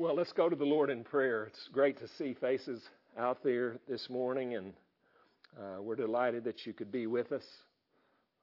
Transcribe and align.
Well, 0.00 0.16
let's 0.16 0.32
go 0.32 0.48
to 0.48 0.56
the 0.56 0.64
Lord 0.64 0.88
in 0.88 1.04
prayer. 1.04 1.44
It's 1.44 1.68
great 1.74 1.98
to 1.98 2.08
see 2.16 2.32
faces 2.32 2.82
out 3.18 3.44
there 3.44 3.76
this 3.86 4.08
morning, 4.08 4.54
and 4.54 4.72
uh, 5.58 5.82
we're 5.82 5.94
delighted 5.94 6.42
that 6.44 6.64
you 6.64 6.72
could 6.72 6.90
be 6.90 7.06
with 7.06 7.32
us. 7.32 7.42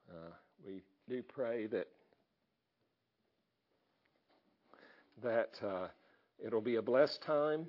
Uh, 0.08 0.30
we 0.64 0.82
do 1.08 1.20
pray 1.20 1.66
that 1.66 1.88
that 5.20 5.50
uh, 5.66 5.88
it'll 6.38 6.60
be 6.60 6.76
a 6.76 6.82
blessed 6.82 7.18
time. 7.26 7.66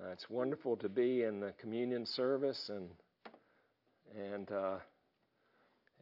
Uh, 0.00 0.10
it's 0.12 0.30
wonderful 0.30 0.76
to 0.76 0.88
be 0.88 1.24
in 1.24 1.40
the 1.40 1.52
communion 1.60 2.06
service 2.06 2.70
and 2.72 2.88
and 4.16 4.52
uh, 4.52 4.76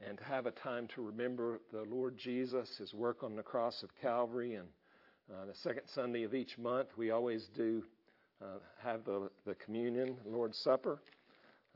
and 0.06 0.20
have 0.20 0.44
a 0.44 0.50
time 0.50 0.86
to 0.94 1.00
remember 1.00 1.60
the 1.72 1.84
Lord 1.88 2.18
Jesus, 2.18 2.68
His 2.76 2.92
work 2.92 3.22
on 3.22 3.36
the 3.36 3.42
cross 3.42 3.82
of 3.82 3.88
Calvary, 4.02 4.56
and 4.56 4.68
uh, 5.32 5.44
the 5.46 5.54
second 5.54 5.82
Sunday 5.92 6.22
of 6.22 6.34
each 6.34 6.56
month, 6.56 6.88
we 6.96 7.10
always 7.10 7.48
do 7.56 7.82
uh, 8.40 8.58
have 8.82 9.04
the, 9.04 9.28
the 9.44 9.56
communion, 9.56 10.16
Lord's 10.24 10.56
Supper. 10.58 11.00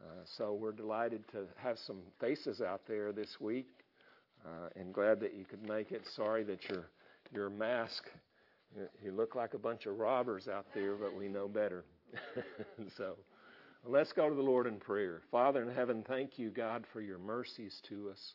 Uh, 0.01 0.23
so 0.39 0.55
we're 0.55 0.73
delighted 0.73 1.27
to 1.33 1.47
have 1.57 1.77
some 1.85 1.99
faces 2.21 2.61
out 2.61 2.83
there 2.87 3.13
this 3.13 3.41
week, 3.41 3.67
uh, 4.47 4.69
and 4.77 4.95
glad 4.95 5.19
that 5.21 5.35
you 5.35 5.45
could 5.45 5.63
make 5.69 5.91
it. 5.91 6.03
Sorry 6.15 6.45
that 6.45 6.69
your 6.69 6.87
your 7.33 7.51
mask, 7.51 8.05
you, 8.77 8.87
you 9.05 9.13
look 9.13 9.35
like 9.35 9.55
a 9.55 9.59
bunch 9.59 9.87
of 9.87 9.99
robbers 9.99 10.47
out 10.47 10.67
there, 10.73 10.95
but 10.95 11.17
we 11.17 11.29
know 11.29 11.49
better. 11.49 11.85
so 12.97 13.17
let's 13.85 14.13
go 14.13 14.29
to 14.29 14.35
the 14.35 14.43
Lord 14.43 14.69
in 14.69 14.77
prayer. 14.77 15.23
Father 15.33 15.63
in 15.63 15.75
heaven, 15.75 16.05
thank 16.07 16.39
you, 16.39 16.51
God, 16.51 16.85
for 16.93 17.01
your 17.01 17.19
mercies 17.19 17.81
to 17.89 18.11
us, 18.11 18.35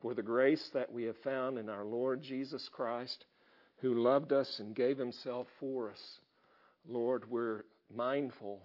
for 0.00 0.14
the 0.14 0.22
grace 0.22 0.70
that 0.72 0.90
we 0.90 1.04
have 1.04 1.16
found 1.18 1.58
in 1.58 1.68
our 1.68 1.84
Lord 1.84 2.22
Jesus 2.22 2.68
Christ 2.72 3.26
who 3.80 3.94
loved 3.94 4.32
us 4.32 4.58
and 4.58 4.74
gave 4.74 4.98
himself 4.98 5.46
for 5.60 5.90
us. 5.90 6.18
Lord, 6.88 7.30
we're 7.30 7.64
mindful 7.94 8.60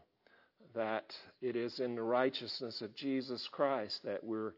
that 0.74 1.14
it 1.42 1.56
is 1.56 1.80
in 1.80 1.96
the 1.96 2.04
righteousness 2.04 2.82
of 2.82 2.96
Jesus 2.96 3.48
Christ 3.52 4.00
that 4.04 4.24
we're 4.24 4.54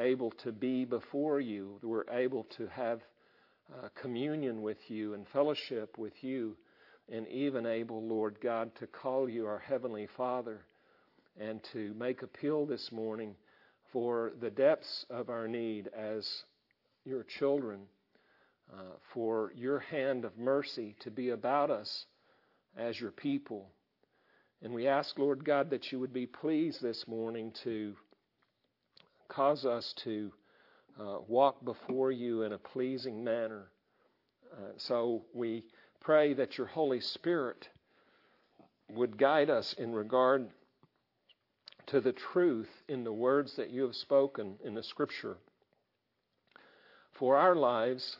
able 0.00 0.30
to 0.42 0.52
be 0.52 0.84
before 0.84 1.40
you, 1.40 1.78
we're 1.82 2.08
able 2.10 2.44
to 2.56 2.66
have 2.68 3.00
uh, 3.72 3.88
communion 4.00 4.62
with 4.62 4.78
you 4.88 5.14
and 5.14 5.26
fellowship 5.28 5.98
with 5.98 6.12
you, 6.22 6.56
and 7.10 7.26
even 7.28 7.66
able, 7.66 8.02
Lord 8.02 8.38
God, 8.40 8.70
to 8.76 8.86
call 8.86 9.28
you 9.28 9.46
our 9.46 9.58
Heavenly 9.58 10.08
Father 10.16 10.60
and 11.40 11.60
to 11.72 11.94
make 11.94 12.22
appeal 12.22 12.66
this 12.66 12.90
morning 12.92 13.34
for 13.92 14.32
the 14.40 14.50
depths 14.50 15.06
of 15.10 15.28
our 15.28 15.48
need 15.48 15.88
as 15.96 16.26
your 17.04 17.24
children 17.38 17.80
uh, 18.72 18.82
for 19.12 19.52
your 19.56 19.78
hand 19.78 20.24
of 20.24 20.36
mercy 20.38 20.96
to 21.00 21.10
be 21.10 21.30
about 21.30 21.70
us 21.70 22.06
as 22.76 23.00
your 23.00 23.10
people. 23.10 23.70
And 24.62 24.72
we 24.72 24.88
ask, 24.88 25.18
Lord 25.18 25.44
God, 25.44 25.70
that 25.70 25.92
you 25.92 26.00
would 26.00 26.12
be 26.12 26.26
pleased 26.26 26.82
this 26.82 27.06
morning 27.06 27.52
to 27.62 27.94
cause 29.28 29.64
us 29.64 29.94
to 30.04 30.32
uh, 30.98 31.18
walk 31.28 31.64
before 31.64 32.10
you 32.10 32.42
in 32.42 32.52
a 32.52 32.58
pleasing 32.58 33.22
manner. 33.22 33.68
Uh, 34.52 34.72
so 34.76 35.24
we 35.32 35.64
pray 36.00 36.34
that 36.34 36.58
your 36.58 36.66
Holy 36.66 37.00
Spirit 37.00 37.68
would 38.90 39.16
guide 39.16 39.50
us 39.50 39.74
in 39.74 39.92
regard 39.92 40.48
to 41.86 42.00
the 42.00 42.12
truth 42.12 42.70
in 42.88 43.04
the 43.04 43.12
words 43.12 43.56
that 43.56 43.70
you 43.70 43.82
have 43.82 43.94
spoken 43.94 44.56
in 44.64 44.74
the 44.74 44.82
Scripture. 44.82 45.36
For 47.12 47.36
our 47.36 47.54
lives, 47.54 48.16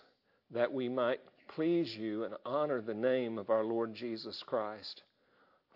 that 0.52 0.72
we 0.72 0.88
might 0.88 1.20
please 1.54 1.94
you 1.94 2.24
and 2.24 2.34
honor 2.44 2.80
the 2.80 2.94
name 2.94 3.38
of 3.38 3.50
our 3.50 3.64
Lord 3.64 3.94
Jesus 3.94 4.42
Christ. 4.46 5.02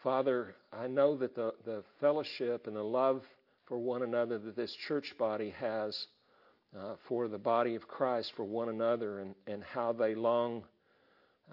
Father, 0.03 0.55
I 0.73 0.87
know 0.87 1.17
that 1.17 1.35
the, 1.35 1.55
the 1.65 1.83
fellowship 2.01 2.67
and 2.67 2.77
the 2.77 2.83
love 2.83 3.23
for 3.67 3.79
one 3.79 4.03
another 4.03 4.39
that 4.39 4.57
this 4.57 4.75
church 4.87 5.15
body 5.19 5.51
has 5.59 6.07
uh, 6.79 6.95
for 7.07 7.29
the 7.29 7.39
body 7.39 7.75
of 7.75 7.87
Christ, 7.87 8.33
for 8.35 8.45
one 8.45 8.69
another, 8.69 9.21
and, 9.21 9.35
and 9.47 9.63
how 9.63 9.93
they 9.93 10.15
long 10.15 10.65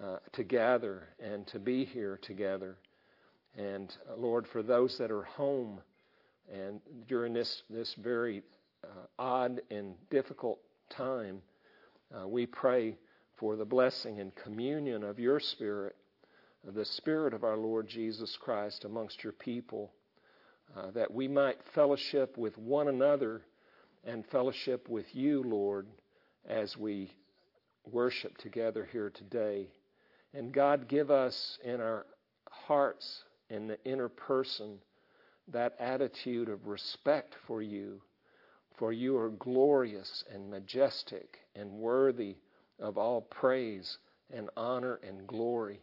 uh, 0.02 0.16
to 0.32 0.42
gather 0.42 1.08
and 1.22 1.46
to 1.48 1.58
be 1.58 1.84
here 1.84 2.18
together. 2.22 2.76
And 3.56 3.94
uh, 4.10 4.16
Lord, 4.16 4.46
for 4.52 4.62
those 4.62 4.96
that 4.98 5.10
are 5.10 5.24
home 5.24 5.80
and 6.52 6.80
during 7.06 7.32
this, 7.32 7.62
this 7.68 7.94
very 8.02 8.42
uh, 8.82 9.06
odd 9.18 9.60
and 9.70 9.94
difficult 10.10 10.58
time, 10.88 11.42
uh, 12.14 12.26
we 12.26 12.46
pray 12.46 12.96
for 13.40 13.56
the 13.56 13.64
blessing 13.64 14.20
and 14.20 14.34
communion 14.34 15.02
of 15.02 15.18
your 15.18 15.40
Spirit, 15.40 15.96
the 16.62 16.84
Spirit 16.84 17.32
of 17.32 17.42
our 17.42 17.56
Lord 17.56 17.88
Jesus 17.88 18.36
Christ 18.36 18.84
amongst 18.84 19.24
your 19.24 19.32
people, 19.32 19.90
uh, 20.76 20.90
that 20.90 21.12
we 21.12 21.26
might 21.26 21.56
fellowship 21.74 22.36
with 22.36 22.58
one 22.58 22.88
another 22.88 23.40
and 24.04 24.26
fellowship 24.26 24.90
with 24.90 25.06
you, 25.14 25.42
Lord, 25.42 25.86
as 26.46 26.76
we 26.76 27.10
worship 27.90 28.36
together 28.36 28.86
here 28.92 29.08
today. 29.08 29.68
And 30.34 30.52
God, 30.52 30.86
give 30.86 31.10
us 31.10 31.58
in 31.64 31.80
our 31.80 32.04
hearts, 32.50 33.24
in 33.48 33.68
the 33.68 33.82
inner 33.84 34.10
person, 34.10 34.76
that 35.48 35.76
attitude 35.80 36.50
of 36.50 36.66
respect 36.66 37.34
for 37.46 37.62
you, 37.62 38.02
for 38.76 38.92
you 38.92 39.16
are 39.16 39.30
glorious 39.30 40.24
and 40.30 40.50
majestic 40.50 41.38
and 41.56 41.70
worthy 41.70 42.36
of 42.80 42.98
all 42.98 43.20
praise 43.22 43.98
and 44.32 44.48
honor 44.56 45.00
and 45.06 45.26
glory. 45.26 45.80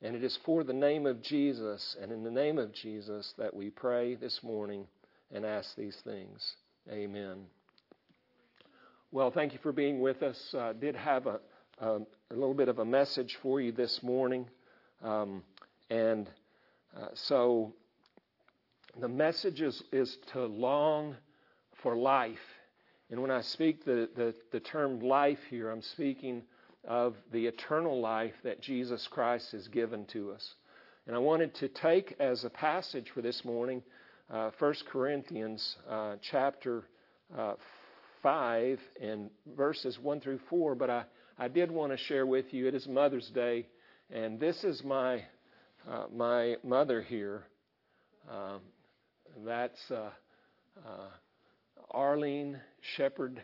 And 0.00 0.14
it 0.14 0.22
is 0.22 0.38
for 0.44 0.62
the 0.62 0.72
name 0.72 1.06
of 1.06 1.22
Jesus 1.22 1.96
and 2.00 2.12
in 2.12 2.22
the 2.22 2.30
name 2.30 2.58
of 2.58 2.72
Jesus 2.72 3.34
that 3.38 3.54
we 3.54 3.70
pray 3.70 4.14
this 4.14 4.42
morning 4.42 4.86
and 5.32 5.44
ask 5.44 5.74
these 5.76 5.96
things. 6.04 6.54
Amen. 6.90 7.46
Well, 9.10 9.30
thank 9.30 9.52
you 9.52 9.58
for 9.62 9.72
being 9.72 10.00
with 10.00 10.22
us. 10.22 10.54
I 10.54 10.58
uh, 10.58 10.72
did 10.74 10.94
have 10.94 11.26
a, 11.26 11.40
a, 11.80 11.96
a, 11.96 12.34
little 12.34 12.54
bit 12.54 12.68
of 12.68 12.78
a 12.78 12.84
message 12.84 13.38
for 13.42 13.60
you 13.60 13.72
this 13.72 14.02
morning. 14.02 14.46
Um, 15.02 15.42
and 15.90 16.28
uh, 16.96 17.08
so 17.14 17.72
the 19.00 19.08
message 19.08 19.60
is, 19.60 19.82
is 19.92 20.18
to 20.32 20.44
long 20.44 21.16
for 21.82 21.96
life 21.96 22.36
and 23.10 23.22
when 23.22 23.30
I 23.30 23.40
speak 23.40 23.84
the, 23.84 24.08
the, 24.14 24.34
the 24.52 24.60
term 24.60 25.00
life 25.00 25.38
here, 25.48 25.70
I'm 25.70 25.82
speaking 25.82 26.42
of 26.86 27.16
the 27.32 27.46
eternal 27.46 28.00
life 28.00 28.34
that 28.44 28.60
Jesus 28.60 29.06
Christ 29.06 29.52
has 29.52 29.66
given 29.68 30.04
to 30.06 30.32
us. 30.32 30.54
And 31.06 31.16
I 31.16 31.18
wanted 31.18 31.54
to 31.56 31.68
take 31.68 32.16
as 32.20 32.44
a 32.44 32.50
passage 32.50 33.10
for 33.14 33.22
this 33.22 33.44
morning 33.44 33.82
uh, 34.30 34.50
1 34.58 34.74
Corinthians 34.90 35.76
uh, 35.88 36.16
chapter 36.20 36.84
uh, 37.36 37.54
5 38.22 38.78
and 39.00 39.30
verses 39.56 39.98
1 39.98 40.20
through 40.20 40.40
4. 40.50 40.74
But 40.74 40.90
I, 40.90 41.04
I 41.38 41.48
did 41.48 41.70
want 41.70 41.92
to 41.92 41.96
share 41.96 42.26
with 42.26 42.52
you, 42.52 42.66
it 42.68 42.74
is 42.74 42.86
Mother's 42.86 43.30
Day, 43.30 43.66
and 44.12 44.38
this 44.38 44.64
is 44.64 44.84
my, 44.84 45.24
uh, 45.90 46.04
my 46.14 46.56
mother 46.62 47.00
here. 47.00 47.44
Um, 48.30 48.60
that's 49.46 49.90
uh, 49.90 50.10
uh, 50.86 51.08
Arlene 51.90 52.60
Shepard 52.96 53.42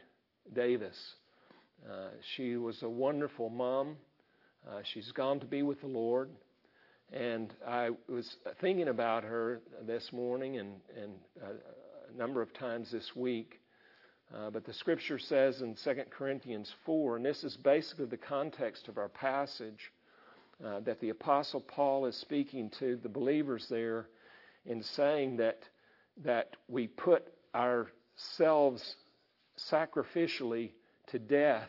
Davis. 0.54 0.96
Uh, 1.88 2.08
she 2.36 2.56
was 2.56 2.82
a 2.82 2.88
wonderful 2.88 3.48
mom. 3.48 3.96
Uh, 4.68 4.80
she's 4.92 5.10
gone 5.12 5.40
to 5.40 5.46
be 5.46 5.62
with 5.62 5.80
the 5.80 5.86
Lord. 5.86 6.30
And 7.12 7.52
I 7.66 7.90
was 8.08 8.36
thinking 8.60 8.88
about 8.88 9.24
her 9.24 9.60
this 9.86 10.10
morning 10.12 10.58
and, 10.58 10.74
and 11.00 11.12
uh, 11.42 11.52
a 12.12 12.18
number 12.18 12.42
of 12.42 12.52
times 12.54 12.90
this 12.90 13.10
week. 13.14 13.60
Uh, 14.34 14.50
but 14.50 14.64
the 14.64 14.72
scripture 14.72 15.18
says 15.18 15.60
in 15.60 15.76
2 15.84 15.94
Corinthians 16.10 16.72
4, 16.84 17.16
and 17.16 17.24
this 17.24 17.44
is 17.44 17.56
basically 17.56 18.06
the 18.06 18.16
context 18.16 18.88
of 18.88 18.98
our 18.98 19.08
passage, 19.08 19.92
uh, 20.64 20.80
that 20.80 21.00
the 21.00 21.10
Apostle 21.10 21.60
Paul 21.60 22.06
is 22.06 22.16
speaking 22.16 22.70
to 22.78 22.96
the 23.02 23.08
believers 23.08 23.66
there 23.68 24.08
in 24.66 24.82
saying 24.82 25.36
that, 25.36 25.60
that 26.24 26.56
we 26.68 26.86
put 26.86 27.26
ourselves 28.14 28.96
sacrificially 29.70 30.70
to 31.08 31.18
death, 31.18 31.68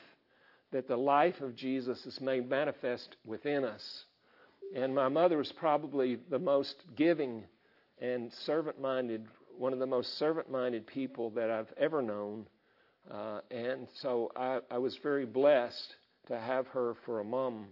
that 0.71 0.87
the 0.87 0.97
life 0.97 1.41
of 1.41 1.55
Jesus 1.55 2.05
is 2.05 2.19
made 2.19 2.49
manifest 2.49 3.15
within 3.25 3.63
us. 3.63 4.05
And 4.75 4.93
my 4.95 5.07
mother 5.07 5.37
was 5.37 5.51
probably 5.51 6.17
the 6.29 6.39
most 6.39 6.75
giving 6.95 7.43
and 8.01 8.31
servant 8.45 8.81
minded, 8.81 9.25
one 9.57 9.73
of 9.73 9.79
the 9.79 9.85
most 9.85 10.17
servant 10.17 10.49
minded 10.49 10.87
people 10.87 11.29
that 11.31 11.49
I've 11.49 11.71
ever 11.77 12.01
known. 12.01 12.47
Uh, 13.09 13.41
and 13.51 13.87
so 14.01 14.31
I, 14.35 14.59
I, 14.71 14.79
was 14.79 14.97
very 15.03 15.27
blessed 15.27 15.93
to 16.27 16.39
have 16.39 16.65
her 16.67 16.95
for 17.05 17.19
a 17.19 17.23
mom. 17.23 17.67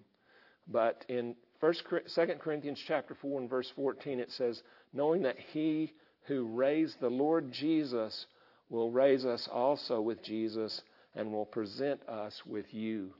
But 0.68 1.04
in 1.10 1.36
First, 1.64 1.84
2 1.90 2.25
Corinthians 2.40 2.78
chapter 2.86 3.16
4 3.16 3.40
and 3.40 3.50
verse 3.50 3.72
14, 3.78 4.20
it 4.20 4.30
says, 4.34 4.62
knowing 4.92 5.22
that 5.22 5.38
he 5.54 5.94
who 6.25 6.46
raised 6.46 7.00
the 7.00 7.10
Lord 7.10 7.54
Jesus 7.54 8.25
will 8.69 8.92
raise 8.92 9.25
us 9.25 9.48
also 9.51 10.01
with 10.01 10.24
Jesus 10.24 10.81
and 11.15 11.31
will 11.31 11.45
present 11.45 12.01
us 12.07 12.42
with 12.45 12.74
you. 12.74 13.13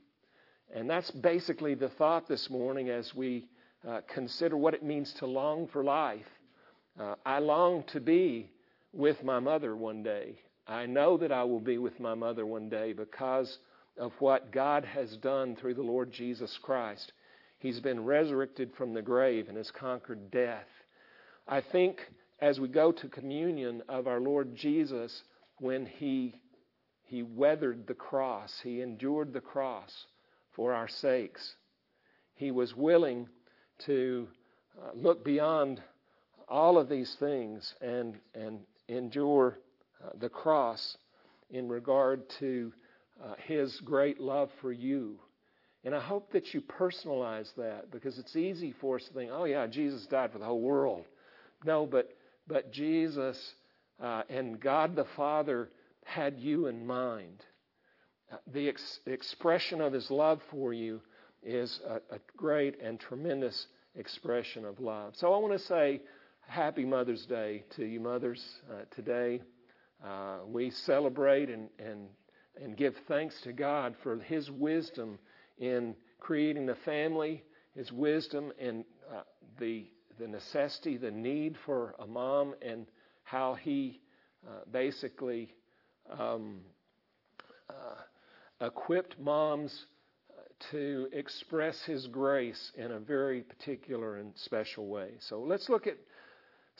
And 0.74 0.88
that's 0.88 1.10
basically 1.10 1.74
the 1.74 1.88
thought 1.88 2.26
this 2.26 2.50
morning 2.50 2.88
as 2.88 3.14
we 3.14 3.46
uh, 3.86 4.00
consider 4.08 4.56
what 4.56 4.74
it 4.74 4.82
means 4.82 5.12
to 5.14 5.26
long 5.26 5.68
for 5.68 5.84
life. 5.84 6.26
Uh, 6.98 7.14
I 7.24 7.38
long 7.38 7.84
to 7.88 8.00
be 8.00 8.50
with 8.92 9.22
my 9.22 9.38
mother 9.40 9.76
one 9.76 10.02
day. 10.02 10.38
I 10.66 10.86
know 10.86 11.16
that 11.18 11.32
I 11.32 11.44
will 11.44 11.60
be 11.60 11.78
with 11.78 12.00
my 12.00 12.14
mother 12.14 12.46
one 12.46 12.68
day 12.68 12.92
because 12.92 13.58
of 13.98 14.12
what 14.18 14.52
God 14.52 14.84
has 14.84 15.16
done 15.18 15.56
through 15.56 15.74
the 15.74 15.82
Lord 15.82 16.10
Jesus 16.10 16.58
Christ. 16.62 17.12
He's 17.58 17.80
been 17.80 18.04
resurrected 18.04 18.72
from 18.76 18.94
the 18.94 19.02
grave 19.02 19.48
and 19.48 19.56
has 19.56 19.70
conquered 19.70 20.30
death. 20.30 20.68
I 21.46 21.60
think 21.60 22.00
as 22.40 22.58
we 22.58 22.68
go 22.68 22.92
to 22.92 23.08
communion 23.08 23.82
of 23.88 24.06
our 24.06 24.20
Lord 24.20 24.54
Jesus, 24.54 25.22
when 25.58 25.86
He, 25.86 26.34
he 27.04 27.22
weathered 27.22 27.86
the 27.86 27.94
cross, 27.94 28.60
He 28.62 28.80
endured 28.80 29.32
the 29.32 29.40
cross 29.40 30.06
for 30.54 30.72
our 30.72 30.88
sakes, 30.88 31.56
He 32.34 32.50
was 32.50 32.74
willing 32.74 33.28
to 33.86 34.28
uh, 34.80 34.90
look 34.94 35.24
beyond 35.24 35.82
all 36.48 36.78
of 36.78 36.88
these 36.88 37.16
things 37.18 37.74
and, 37.80 38.18
and 38.34 38.60
endure 38.88 39.58
uh, 40.04 40.10
the 40.20 40.28
cross 40.28 40.96
in 41.50 41.68
regard 41.68 42.28
to 42.38 42.72
uh, 43.22 43.34
His 43.46 43.80
great 43.80 44.20
love 44.20 44.50
for 44.60 44.72
you. 44.72 45.18
And 45.84 45.94
I 45.94 46.00
hope 46.00 46.32
that 46.32 46.54
you 46.54 46.62
personalize 46.62 47.54
that 47.56 47.90
because 47.90 48.18
it's 48.18 48.36
easy 48.36 48.74
for 48.80 48.96
us 48.96 49.04
to 49.06 49.12
think, 49.12 49.30
oh, 49.32 49.44
yeah, 49.44 49.66
Jesus 49.66 50.06
died 50.06 50.32
for 50.32 50.38
the 50.38 50.44
whole 50.46 50.60
world. 50.60 51.04
No, 51.64 51.84
but, 51.84 52.16
but 52.46 52.72
Jesus 52.72 53.36
uh, 54.02 54.22
and 54.28 54.60
God 54.60 54.96
the 54.96 55.06
Father 55.16 55.70
had 56.04 56.38
you 56.38 56.66
in 56.66 56.86
mind. 56.86 57.44
Uh, 58.32 58.36
the 58.52 58.68
ex- 58.68 59.00
expression 59.06 59.80
of 59.80 59.92
His 59.92 60.10
love 60.10 60.40
for 60.50 60.72
you 60.72 61.00
is 61.42 61.80
a, 61.86 62.14
a 62.14 62.18
great 62.36 62.80
and 62.82 62.98
tremendous 62.98 63.66
expression 63.94 64.64
of 64.64 64.80
love. 64.80 65.14
So 65.16 65.32
I 65.32 65.38
want 65.38 65.52
to 65.52 65.66
say 65.66 66.00
Happy 66.46 66.84
Mother's 66.84 67.24
Day 67.26 67.64
to 67.76 67.84
you 67.84 68.00
mothers 68.00 68.42
uh, 68.70 68.84
today. 68.94 69.40
Uh, 70.04 70.38
we 70.46 70.70
celebrate 70.70 71.48
and, 71.48 71.68
and, 71.78 72.08
and 72.62 72.76
give 72.76 72.94
thanks 73.08 73.40
to 73.42 73.52
God 73.52 73.94
for 74.02 74.18
His 74.18 74.50
wisdom 74.50 75.18
in 75.58 75.94
creating 76.20 76.66
the 76.66 76.76
family, 76.84 77.42
His 77.74 77.90
wisdom 77.92 78.52
in 78.58 78.84
uh, 79.12 79.22
the, 79.58 79.86
the 80.18 80.28
necessity, 80.28 80.96
the 80.96 81.10
need 81.10 81.56
for 81.64 81.94
a 81.98 82.06
mom, 82.06 82.54
and 82.60 82.86
how 83.34 83.54
He 83.54 84.00
uh, 84.46 84.60
basically 84.70 85.52
um, 86.20 86.60
uh, 87.68 88.64
equipped 88.64 89.18
moms 89.18 89.86
to 90.70 91.08
express 91.12 91.82
His 91.82 92.06
grace 92.06 92.70
in 92.76 92.92
a 92.92 93.00
very 93.00 93.40
particular 93.40 94.18
and 94.18 94.32
special 94.36 94.86
way. 94.86 95.14
So 95.18 95.40
let's 95.40 95.68
look 95.68 95.88
at 95.88 95.96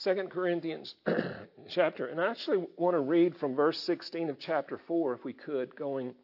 2 0.05 0.29
Corinthians 0.31 0.95
chapter, 1.69 2.07
and 2.07 2.21
I 2.21 2.31
actually 2.31 2.65
want 2.77 2.95
to 2.95 3.01
read 3.01 3.37
from 3.37 3.57
verse 3.57 3.81
16 3.81 4.31
of 4.31 4.39
chapter 4.39 4.81
4, 4.87 5.15
if 5.15 5.25
we 5.25 5.33
could, 5.33 5.75
going 5.75 6.15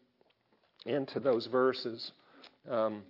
into 0.87 1.19
those 1.19 1.47
verses. 1.47 2.13
Um, 2.71 3.03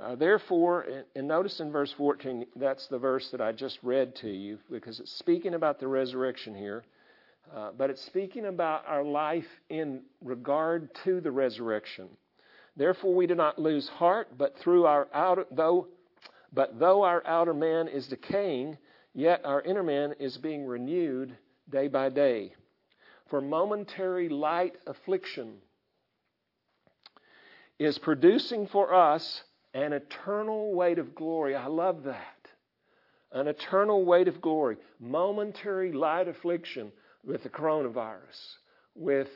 uh, 0.00 0.14
therefore, 0.14 0.86
and 1.14 1.28
notice 1.28 1.60
in 1.60 1.70
verse 1.70 1.92
14, 1.96 2.46
that's 2.56 2.86
the 2.88 2.98
verse 2.98 3.30
that 3.30 3.40
I 3.40 3.52
just 3.52 3.78
read 3.82 4.14
to 4.16 4.30
you, 4.30 4.58
because 4.70 5.00
it's 5.00 5.12
speaking 5.12 5.54
about 5.54 5.80
the 5.80 5.88
resurrection 5.88 6.54
here, 6.54 6.84
uh, 7.54 7.70
but 7.76 7.90
it's 7.90 8.04
speaking 8.04 8.46
about 8.46 8.84
our 8.86 9.04
life 9.04 9.46
in 9.68 10.02
regard 10.22 10.94
to 11.04 11.20
the 11.20 11.30
resurrection. 11.30 12.08
Therefore, 12.76 13.14
we 13.14 13.26
do 13.26 13.34
not 13.34 13.58
lose 13.58 13.88
heart, 13.88 14.38
but 14.38 14.56
through 14.58 14.86
our 14.86 15.08
outer, 15.12 15.46
though, 15.50 15.88
but 16.52 16.78
though 16.78 17.02
our 17.02 17.22
outer 17.26 17.54
man 17.54 17.88
is 17.88 18.06
decaying, 18.08 18.78
Yet 19.14 19.44
our 19.44 19.60
inner 19.60 19.82
man 19.82 20.14
is 20.18 20.38
being 20.38 20.66
renewed 20.66 21.36
day 21.68 21.88
by 21.88 22.08
day. 22.08 22.54
For 23.28 23.40
momentary 23.40 24.28
light 24.28 24.76
affliction 24.86 25.58
is 27.78 27.98
producing 27.98 28.66
for 28.66 28.94
us 28.94 29.42
an 29.74 29.92
eternal 29.92 30.74
weight 30.74 30.98
of 30.98 31.14
glory. 31.14 31.54
I 31.54 31.66
love 31.66 32.04
that. 32.04 32.36
An 33.32 33.48
eternal 33.48 34.04
weight 34.04 34.28
of 34.28 34.40
glory. 34.40 34.76
Momentary 35.00 35.92
light 35.92 36.28
affliction 36.28 36.92
with 37.24 37.42
the 37.42 37.48
coronavirus, 37.48 38.56
with 38.94 39.28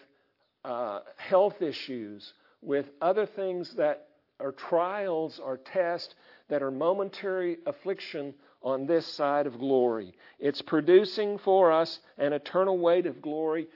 uh, 0.65 1.01
health 1.17 1.63
issues, 1.63 2.33
with 2.61 2.87
other 3.01 3.27
things 3.27 3.75
that 3.75 4.09
are 4.41 4.53
trials 4.53 5.41
or 5.43 5.57
tests 5.57 6.15
that 6.49 6.63
are 6.63 6.71
momentary 6.71 7.59
affliction 7.67 8.35
on 8.63 8.87
this 8.87 9.07
side 9.07 9.47
of 9.47 9.59
glory. 9.59 10.15
It's 10.39 10.61
producing 10.61 11.39
for 11.39 11.73
us 11.73 12.01
an 12.19 12.33
eternal 12.33 12.79
weight 12.79 13.07
of 13.07 13.23
glory 13.23 13.69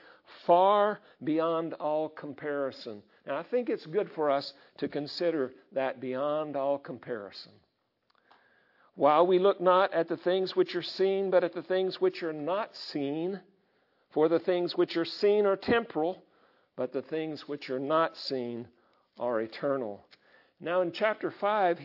far 0.46 1.00
beyond 1.22 1.74
all 1.74 2.08
comparison. 2.08 3.02
Now, 3.30 3.38
I 3.38 3.44
think 3.44 3.70
it's 3.70 3.86
good 3.86 4.10
for 4.10 4.28
us 4.28 4.52
to 4.78 4.88
consider 4.88 5.52
that 5.70 6.00
beyond 6.00 6.56
all 6.56 6.78
comparison. 6.78 7.52
While 8.96 9.24
we 9.24 9.38
look 9.38 9.60
not 9.60 9.94
at 9.94 10.08
the 10.08 10.16
things 10.16 10.56
which 10.56 10.74
are 10.74 10.82
seen, 10.82 11.30
but 11.30 11.44
at 11.44 11.52
the 11.52 11.62
things 11.62 12.00
which 12.00 12.24
are 12.24 12.32
not 12.32 12.74
seen, 12.74 13.38
for 14.10 14.28
the 14.28 14.40
things 14.40 14.76
which 14.76 14.96
are 14.96 15.04
seen 15.04 15.46
are 15.46 15.56
temporal, 15.56 16.24
but 16.74 16.92
the 16.92 17.02
things 17.02 17.46
which 17.46 17.70
are 17.70 17.78
not 17.78 18.16
seen 18.16 18.66
are 19.16 19.40
eternal. 19.40 20.04
Now, 20.58 20.80
in 20.80 20.90
chapter 20.90 21.30
5, 21.30 21.78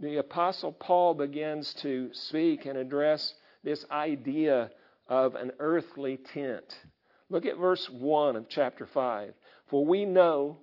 the 0.00 0.16
Apostle 0.16 0.72
Paul 0.72 1.14
begins 1.14 1.72
to 1.74 2.12
speak 2.12 2.66
and 2.66 2.76
address 2.76 3.34
this 3.62 3.84
idea 3.92 4.72
of 5.06 5.36
an 5.36 5.52
earthly 5.60 6.16
tent. 6.16 6.80
Look 7.28 7.46
at 7.46 7.58
verse 7.58 7.88
1 7.88 8.34
of 8.34 8.48
chapter 8.48 8.86
5. 8.86 9.34
For 9.68 9.86
we 9.86 10.04
know 10.04 10.58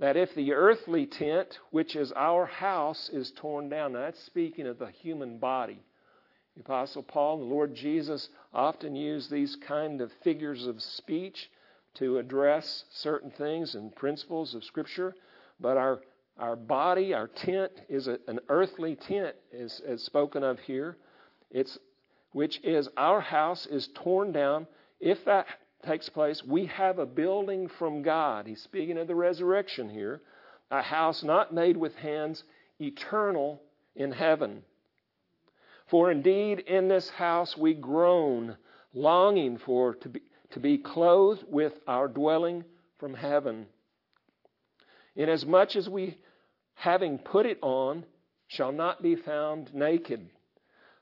that 0.00 0.16
if 0.16 0.34
the 0.34 0.52
earthly 0.52 1.06
tent, 1.06 1.60
which 1.70 1.94
is 1.94 2.10
our 2.12 2.46
house, 2.46 3.10
is 3.12 3.30
torn 3.36 3.68
down, 3.68 3.92
now 3.92 4.00
that's 4.00 4.22
speaking 4.24 4.66
of 4.66 4.78
the 4.78 4.90
human 4.90 5.38
body. 5.38 5.78
The 6.56 6.62
Apostle 6.62 7.02
Paul 7.02 7.40
and 7.40 7.50
the 7.50 7.54
Lord 7.54 7.74
Jesus 7.74 8.30
often 8.52 8.96
use 8.96 9.28
these 9.28 9.56
kind 9.56 10.00
of 10.00 10.10
figures 10.24 10.66
of 10.66 10.82
speech 10.82 11.50
to 11.94 12.18
address 12.18 12.84
certain 12.90 13.30
things 13.30 13.74
and 13.74 13.94
principles 13.94 14.54
of 14.54 14.64
Scripture, 14.64 15.14
but 15.60 15.76
our 15.76 16.00
our 16.38 16.56
body, 16.56 17.12
our 17.12 17.28
tent, 17.28 17.70
is 17.90 18.08
a, 18.08 18.18
an 18.26 18.40
earthly 18.48 18.96
tent, 18.96 19.36
is, 19.52 19.82
is 19.84 20.02
spoken 20.02 20.42
of 20.42 20.58
here. 20.60 20.96
It's 21.50 21.78
which 22.32 22.60
is 22.64 22.88
our 22.96 23.20
house 23.20 23.66
is 23.66 23.90
torn 23.94 24.32
down. 24.32 24.66
If 25.00 25.22
that 25.26 25.46
takes 25.82 26.08
place, 26.08 26.42
we 26.44 26.66
have 26.66 26.98
a 26.98 27.06
building 27.06 27.68
from 27.78 28.02
God. 28.02 28.46
He's 28.46 28.62
speaking 28.62 28.98
of 28.98 29.06
the 29.06 29.14
resurrection 29.14 29.88
here. 29.88 30.20
A 30.70 30.82
house 30.82 31.22
not 31.22 31.52
made 31.52 31.76
with 31.76 31.94
hands, 31.96 32.44
eternal 32.80 33.60
in 33.96 34.12
heaven. 34.12 34.62
For 35.88 36.10
indeed, 36.10 36.60
in 36.60 36.88
this 36.88 37.10
house 37.10 37.56
we 37.56 37.74
groan, 37.74 38.56
longing 38.94 39.58
for 39.58 39.94
to 39.94 40.08
be, 40.08 40.22
to 40.52 40.60
be 40.60 40.78
clothed 40.78 41.44
with 41.48 41.72
our 41.86 42.06
dwelling 42.06 42.64
from 42.98 43.14
heaven. 43.14 43.66
Inasmuch 45.16 45.74
as 45.74 45.88
we 45.88 46.18
having 46.80 47.18
put 47.18 47.44
it 47.44 47.58
on, 47.60 48.04
shall 48.46 48.72
not 48.72 49.02
be 49.02 49.14
found 49.14 49.72
naked. 49.74 50.28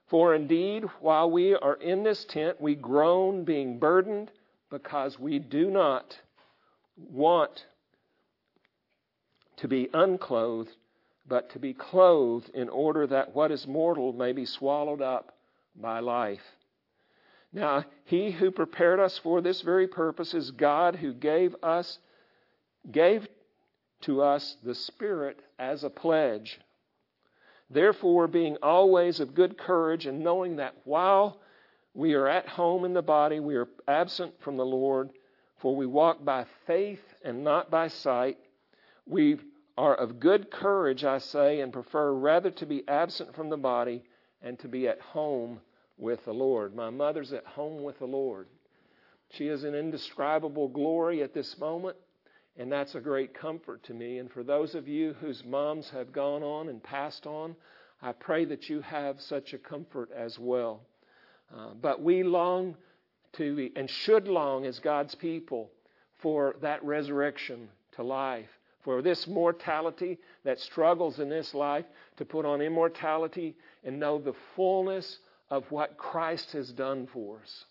For 0.09 0.35
indeed, 0.35 0.85
while 1.01 1.31
we 1.31 1.55
are 1.55 1.75
in 1.75 2.03
this 2.03 2.25
tent, 2.25 2.61
we 2.61 2.75
groan, 2.75 3.45
being 3.45 3.79
burdened, 3.79 4.31
because 4.71 5.19
we 5.19 5.39
do 5.39 5.71
not 5.71 6.19
want 6.97 7.67
to 9.57 9.69
be 9.69 9.89
unclothed, 9.93 10.71
but 11.27 11.51
to 11.51 11.59
be 11.59 11.75
clothed 11.75 12.51
in 12.51 12.69
order 12.69 13.07
that 13.07 13.35
what 13.35 13.51
is 13.51 13.67
mortal 13.67 14.13
may 14.13 14.33
be 14.33 14.45
swallowed 14.45 15.03
up 15.03 15.37
by 15.75 16.01
life. 16.01 16.43
Now, 17.53 17.85
he 18.05 18.31
who 18.31 18.51
prepared 18.51 19.01
us 19.01 19.19
for 19.19 19.41
this 19.41 19.63
very 19.63 19.89
purpose 19.89 20.35
is 20.35 20.51
God 20.51 20.97
who 20.97 21.13
gave 21.13 21.57
us, 21.63 21.99
gave 22.91 23.27
to 24.03 24.23
us 24.23 24.57
the 24.63 24.75
Spirit 24.75 25.41
as 25.59 25.83
a 25.83 25.91
pledge. 25.91 26.61
Therefore, 27.71 28.27
being 28.27 28.57
always 28.63 29.21
of 29.21 29.35
good 29.35 29.59
courage 29.59 30.07
and 30.07 30.23
knowing 30.23 30.57
that 30.57 30.75
while 30.85 31.41
we 31.99 32.15
are 32.15 32.29
at 32.29 32.47
home 32.47 32.85
in 32.85 32.95
the 32.95 33.03
body, 33.03 33.41
we 33.41 33.57
are 33.57 33.67
absent 33.89 34.33
from 34.39 34.57
the 34.57 34.65
Lord, 34.65 35.11
for 35.57 35.75
we 35.75 35.85
walk 35.85 36.25
by 36.25 36.47
faith 36.65 37.03
and 37.25 37.43
not 37.43 37.73
by 37.73 37.89
sight. 37.89 38.39
We 39.05 39.39
are 39.77 39.97
of 39.97 40.21
good 40.21 40.49
courage, 40.49 41.03
I 41.03 41.19
say, 41.19 41.59
and 41.61 41.73
prefer 41.73 42.13
rather 42.13 42.53
to 42.53 42.67
be 42.67 42.87
absent 42.87 43.35
from 43.35 43.51
the 43.51 43.57
body 43.57 44.05
and 44.43 44.57
to 44.61 44.69
be 44.69 44.87
at 44.87 45.01
home 45.01 45.59
with 45.97 46.25
the 46.25 46.33
Lord. 46.33 46.73
My 46.73 46.89
mother's 46.89 47.33
at 47.33 47.45
home 47.45 47.83
with 47.83 47.99
the 47.99 48.07
Lord. 48.07 48.47
She 49.31 49.49
is 49.49 49.65
in 49.65 49.75
indescribable 49.75 50.69
glory 50.69 51.25
at 51.25 51.35
this 51.35 51.59
moment. 51.59 51.97
And 52.57 52.71
that's 52.71 52.95
a 52.95 53.01
great 53.01 53.35
comfort 53.35 53.83
to 53.85 53.93
me. 53.93 54.19
And 54.19 54.31
for 54.31 54.45
those 54.45 54.77
of 54.77 54.87
you 54.87 55.15
whose 55.15 55.45
moms 55.45 55.91
have 55.91 56.13
gone 56.13 56.45
on 56.45 56.69
and 56.69 56.81
passed 56.81 57.27
on, 57.27 57.57
I 58.01 58.13
pray 58.13 58.45
that 58.45 58.69
you 58.69 58.83
have 58.83 59.21
such 59.21 59.53
a 59.53 59.59
comfort 59.59 60.11
as 60.17 60.39
well. 60.39 60.83
Uh, 61.55 61.71
but 61.81 62.03
we 62.03 62.23
long 62.23 62.77
to 63.35 63.71
and 63.77 63.89
should 63.89 64.29
long 64.29 64.67
as 64.67 64.79
God's 64.79 65.15
people 65.15 65.71
for 66.21 66.57
that 66.63 66.83
resurrection 66.85 67.69
to 67.93 68.03
life, 68.03 68.49
for 68.83 69.03
this 69.03 69.27
mortality 69.27 70.19
that 70.45 70.59
struggles 70.61 71.19
in 71.19 71.29
this 71.29 71.55
life 71.55 71.85
to 72.17 72.25
put 72.25 72.45
on 72.45 72.61
immortality 72.61 73.57
and 73.85 73.99
know 73.99 74.19
the 74.19 74.35
fullness 74.57 75.19
of 75.51 75.65
what 75.71 75.97
Christ 75.97 76.53
has 76.53 76.71
done 76.73 77.09
for 77.13 77.41
us. 77.43 77.65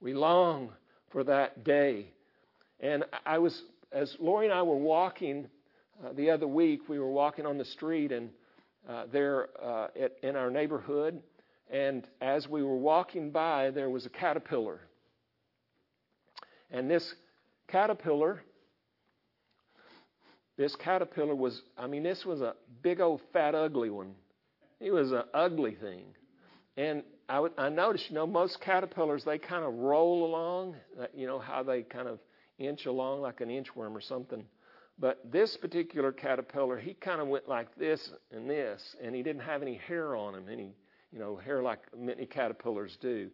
We 0.00 0.14
long 0.14 0.70
for 1.10 1.24
that 1.24 1.64
day. 1.64 2.06
And 2.80 3.04
I 3.24 3.38
was, 3.38 3.62
as 3.92 4.16
Lori 4.18 4.46
and 4.46 4.54
I 4.54 4.62
were 4.62 4.76
walking 4.76 5.46
uh, 6.04 6.12
the 6.14 6.30
other 6.30 6.48
week, 6.48 6.88
we 6.88 6.98
were 6.98 7.10
walking 7.10 7.46
on 7.46 7.58
the 7.58 7.64
street 7.64 8.10
and 8.10 8.30
uh, 8.88 9.04
there 9.12 9.48
uh, 9.62 9.88
at, 10.00 10.12
in 10.22 10.34
our 10.34 10.50
neighborhood, 10.50 11.22
and 11.72 12.06
as 12.20 12.46
we 12.46 12.62
were 12.62 12.76
walking 12.76 13.30
by, 13.30 13.70
there 13.70 13.88
was 13.88 14.04
a 14.04 14.10
caterpillar. 14.10 14.80
And 16.70 16.90
this 16.90 17.14
caterpillar, 17.66 18.42
this 20.58 20.76
caterpillar 20.76 21.34
was, 21.34 21.62
I 21.78 21.86
mean, 21.86 22.02
this 22.02 22.26
was 22.26 22.42
a 22.42 22.54
big 22.82 23.00
old 23.00 23.22
fat 23.32 23.54
ugly 23.54 23.88
one. 23.88 24.14
It 24.80 24.90
was 24.90 25.12
an 25.12 25.22
ugly 25.32 25.74
thing. 25.74 26.04
And 26.76 27.02
I, 27.28 27.68
noticed, 27.70 28.10
you 28.10 28.16
know, 28.16 28.26
most 28.26 28.60
caterpillars, 28.60 29.24
they 29.24 29.38
kind 29.38 29.64
of 29.64 29.72
roll 29.72 30.26
along, 30.26 30.76
uh, 31.00 31.06
you 31.14 31.26
know, 31.26 31.38
how 31.38 31.62
they 31.62 31.82
kind 31.82 32.06
of 32.06 32.18
inch 32.58 32.84
along 32.84 33.22
like 33.22 33.40
an 33.40 33.48
inchworm 33.48 33.94
or 33.94 34.00
something. 34.02 34.44
But 34.98 35.32
this 35.32 35.56
particular 35.56 36.12
caterpillar, 36.12 36.78
he 36.78 36.92
kind 36.92 37.20
of 37.22 37.28
went 37.28 37.48
like 37.48 37.74
this 37.76 38.10
and 38.30 38.48
this, 38.48 38.94
and 39.02 39.14
he 39.14 39.22
didn't 39.22 39.42
have 39.42 39.62
any 39.62 39.76
hair 39.76 40.14
on 40.14 40.34
him, 40.34 40.44
any, 40.50 40.74
you 41.12 41.18
know, 41.18 41.36
hair 41.36 41.62
like 41.62 41.80
many 41.96 42.26
caterpillars 42.26 42.96
do. 43.00 43.30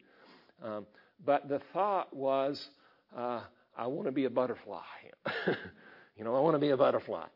Um, 0.62 0.86
but 1.24 1.48
the 1.48 1.60
thought 1.72 2.14
was, 2.14 2.68
uh, 3.16 3.42
I 3.76 3.86
want 3.86 4.06
to 4.06 4.12
be 4.12 4.24
a 4.24 4.30
butterfly. 4.30 4.82
you 6.16 6.24
know, 6.24 6.34
I 6.34 6.40
want 6.40 6.54
to 6.54 6.60
be 6.60 6.70
a 6.70 6.76
butterfly. 6.76 7.26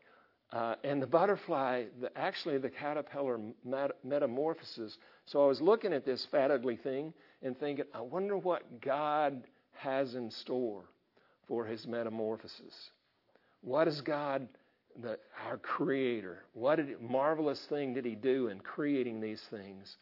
Uh, 0.51 0.75
and 0.83 1.01
the 1.01 1.07
butterfly, 1.07 1.85
the, 1.99 2.15
actually, 2.17 2.59
the 2.59 2.69
caterpillar 2.69 3.39
met- 3.65 4.03
metamorphoses. 4.03 4.97
So 5.25 5.43
I 5.43 5.47
was 5.47 5.61
looking 5.61 5.93
at 5.93 6.05
this 6.05 6.27
fat, 6.31 6.51
ugly 6.51 6.75
thing 6.75 7.13
and 7.41 7.57
thinking, 7.59 7.85
I 7.93 8.01
wonder 8.01 8.37
what 8.37 8.81
God 8.81 9.43
has 9.73 10.13
in 10.15 10.29
store 10.29 10.83
for 11.47 11.65
his 11.65 11.87
metamorphosis. 11.87 12.91
What 13.61 13.87
is 13.87 14.01
God, 14.01 14.47
the, 15.01 15.17
our 15.47 15.57
Creator? 15.57 16.43
What 16.53 16.75
did, 16.75 17.01
marvelous 17.01 17.65
thing 17.69 17.93
did 17.93 18.05
He 18.05 18.15
do 18.15 18.49
in 18.49 18.59
creating 18.59 19.21
these 19.21 19.41
things? 19.49 19.95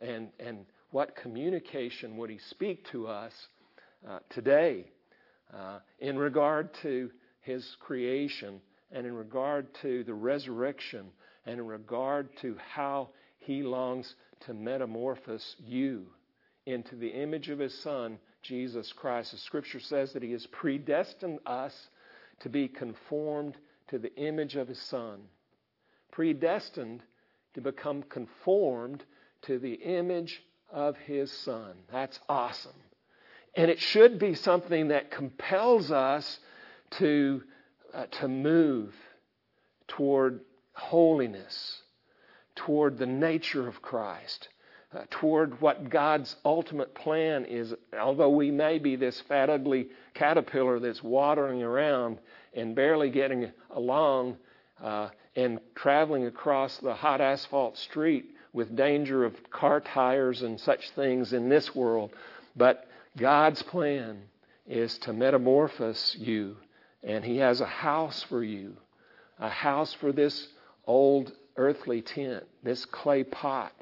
And, 0.00 0.28
and 0.38 0.66
what 0.90 1.16
communication 1.16 2.16
would 2.16 2.30
He 2.30 2.38
speak 2.50 2.86
to 2.92 3.06
us 3.06 3.32
uh, 4.08 4.20
today 4.30 4.86
uh, 5.52 5.78
in 5.98 6.18
regard 6.18 6.70
to 6.82 7.10
His 7.40 7.76
creation 7.80 8.60
and 8.92 9.06
in 9.06 9.14
regard 9.14 9.66
to 9.82 10.04
the 10.04 10.14
resurrection 10.14 11.06
and 11.46 11.60
in 11.60 11.66
regard 11.66 12.28
to 12.42 12.56
how 12.74 13.10
He 13.38 13.62
longs 13.62 14.14
to 14.46 14.54
metamorphose 14.54 15.56
you 15.64 16.06
into 16.66 16.96
the 16.96 17.08
image 17.08 17.48
of 17.48 17.58
His 17.58 17.76
Son, 17.82 18.18
Jesus 18.42 18.92
Christ? 18.92 19.32
The 19.32 19.38
Scripture 19.38 19.80
says 19.80 20.12
that 20.12 20.22
He 20.22 20.32
has 20.32 20.46
predestined 20.46 21.40
us 21.46 21.74
to 22.40 22.48
be 22.48 22.68
conformed 22.68 23.56
to 23.88 23.98
the 23.98 24.14
image 24.16 24.56
of 24.56 24.68
his 24.68 24.80
Son, 24.80 25.20
predestined 26.12 27.02
to 27.54 27.60
become 27.60 28.02
conformed 28.04 29.04
to 29.42 29.58
the 29.58 29.74
image 29.74 30.42
of 30.70 30.96
his 30.96 31.30
Son. 31.30 31.72
That's 31.92 32.18
awesome. 32.28 32.72
And 33.54 33.70
it 33.70 33.80
should 33.80 34.18
be 34.18 34.34
something 34.34 34.88
that 34.88 35.10
compels 35.10 35.90
us 35.90 36.38
to, 36.92 37.42
uh, 37.94 38.06
to 38.06 38.28
move 38.28 38.94
toward 39.88 40.40
holiness, 40.72 41.82
toward 42.54 42.98
the 42.98 43.06
nature 43.06 43.66
of 43.66 43.82
Christ 43.82 44.48
uh, 44.94 45.00
toward 45.10 45.60
what 45.60 45.90
God's 45.90 46.34
ultimate 46.44 46.94
plan 46.94 47.44
is. 47.44 47.74
Although 47.98 48.30
we 48.30 48.50
may 48.50 48.78
be 48.78 48.96
this 48.96 49.20
fat, 49.28 49.50
ugly 49.50 49.88
caterpillar 50.14 50.80
that's 50.80 51.02
watering 51.02 51.62
around 51.62 52.18
and 52.54 52.74
barely 52.74 53.10
getting 53.10 53.52
along 53.70 54.36
uh, 54.82 55.10
and 55.36 55.60
traveling 55.74 56.26
across 56.26 56.78
the 56.78 56.94
hot 56.94 57.20
asphalt 57.20 57.76
street 57.76 58.30
with 58.58 58.74
danger 58.74 59.24
of 59.24 59.50
car 59.50 59.80
tires 59.80 60.42
and 60.42 60.58
such 60.58 60.90
things 60.90 61.32
in 61.32 61.48
this 61.48 61.76
world. 61.76 62.10
But 62.56 62.88
God's 63.16 63.62
plan 63.62 64.20
is 64.66 64.98
to 64.98 65.12
metamorphose 65.12 66.16
you, 66.18 66.56
and 67.04 67.24
He 67.24 67.36
has 67.36 67.60
a 67.60 67.66
house 67.66 68.24
for 68.24 68.42
you, 68.42 68.76
a 69.38 69.48
house 69.48 69.94
for 69.94 70.10
this 70.10 70.48
old 70.88 71.30
earthly 71.56 72.02
tent, 72.02 72.44
this 72.64 72.84
clay 72.84 73.22
pot 73.22 73.72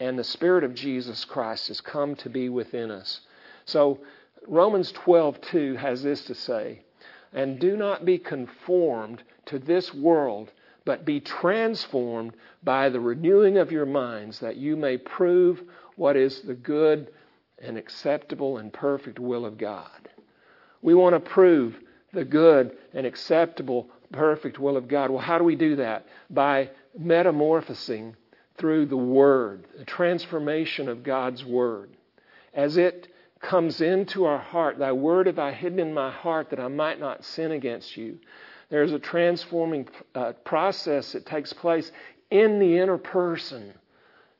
and 0.00 0.18
the 0.18 0.24
Spirit 0.24 0.64
of 0.64 0.74
Jesus 0.74 1.26
Christ 1.26 1.68
has 1.68 1.82
come 1.82 2.16
to 2.16 2.30
be 2.30 2.48
within 2.48 2.90
us. 2.90 3.20
So 3.66 4.00
Romans 4.46 4.92
12:2 4.92 5.76
has 5.76 6.02
this 6.02 6.24
to 6.24 6.34
say, 6.34 6.80
"And 7.34 7.58
do 7.58 7.76
not 7.76 8.06
be 8.06 8.18
conformed 8.18 9.22
to 9.46 9.58
this 9.58 9.92
world, 9.92 10.52
but 10.86 11.04
be 11.04 11.20
transformed 11.20 12.32
by 12.62 12.88
the 12.88 13.00
renewing 13.00 13.58
of 13.58 13.70
your 13.70 13.84
minds, 13.84 14.40
that 14.40 14.56
you 14.56 14.74
may 14.76 14.96
prove 14.96 15.62
what 15.96 16.16
is 16.16 16.40
the 16.40 16.54
good 16.54 17.12
and 17.58 17.76
acceptable 17.76 18.56
and 18.56 18.72
perfect 18.72 19.18
will 19.18 19.44
of 19.44 19.58
God." 19.58 20.08
We 20.80 20.94
want 20.94 21.14
to 21.14 21.20
prove 21.20 21.78
the 22.12 22.24
good 22.24 22.76
and 22.94 23.06
acceptable, 23.06 23.90
perfect 24.12 24.58
will 24.58 24.76
of 24.76 24.88
God. 24.88 25.10
Well, 25.10 25.20
how 25.20 25.36
do 25.36 25.44
we 25.44 25.56
do 25.56 25.76
that? 25.76 26.06
By 26.30 26.70
metamorphosing 26.98 28.16
through 28.56 28.86
the 28.86 28.96
Word, 28.96 29.66
the 29.76 29.84
transformation 29.84 30.88
of 30.88 31.02
God's 31.02 31.44
Word. 31.44 31.90
As 32.54 32.76
it 32.76 33.08
comes 33.40 33.80
into 33.80 34.24
our 34.24 34.38
heart, 34.38 34.78
Thy 34.78 34.92
Word 34.92 35.26
have 35.26 35.38
I 35.38 35.52
hidden 35.52 35.78
in 35.78 35.92
my 35.92 36.10
heart 36.10 36.50
that 36.50 36.60
I 36.60 36.68
might 36.68 36.98
not 37.00 37.24
sin 37.24 37.52
against 37.52 37.96
you. 37.96 38.18
There's 38.68 38.92
a 38.92 38.98
transforming 38.98 39.88
uh, 40.14 40.32
process 40.44 41.12
that 41.12 41.26
takes 41.26 41.52
place 41.52 41.90
in 42.30 42.58
the 42.58 42.78
inner 42.78 42.98
person 42.98 43.72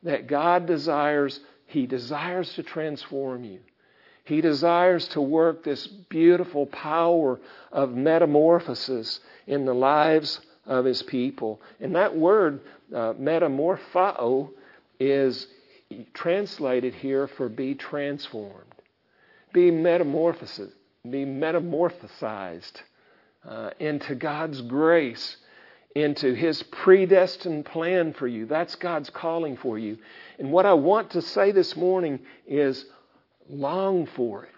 that 0.02 0.26
God 0.26 0.66
desires. 0.66 1.40
He 1.66 1.86
desires 1.86 2.52
to 2.54 2.62
transform 2.62 3.44
you. 3.44 3.60
He 4.24 4.40
desires 4.40 5.06
to 5.08 5.20
work 5.20 5.62
this 5.62 5.86
beautiful 5.86 6.66
power 6.66 7.38
of 7.70 7.94
metamorphosis 7.94 9.20
in 9.46 9.64
the 9.64 9.74
lives 9.74 10.40
of 10.66 10.84
his 10.84 11.02
people. 11.04 11.60
And 11.78 11.94
that 11.94 12.16
word, 12.16 12.60
uh, 12.92 13.14
metamorphoo, 13.18 14.50
is 14.98 15.46
translated 16.12 16.94
here 16.94 17.28
for 17.28 17.48
be 17.48 17.76
transformed. 17.76 18.74
Be 19.52 19.70
metamorphosis, 19.70 20.72
be 21.08 21.24
metamorphosized 21.24 22.82
uh, 23.46 23.70
into 23.78 24.14
God's 24.14 24.60
grace, 24.62 25.36
into 25.94 26.34
His 26.34 26.62
predestined 26.62 27.66
plan 27.66 28.12
for 28.12 28.26
you. 28.26 28.46
That's 28.46 28.74
God's 28.74 29.10
calling 29.10 29.56
for 29.56 29.78
you. 29.78 29.98
And 30.38 30.52
what 30.52 30.66
I 30.66 30.74
want 30.74 31.10
to 31.12 31.22
say 31.22 31.52
this 31.52 31.76
morning 31.76 32.20
is 32.46 32.84
long 33.48 34.06
for 34.06 34.44
it. 34.44 34.50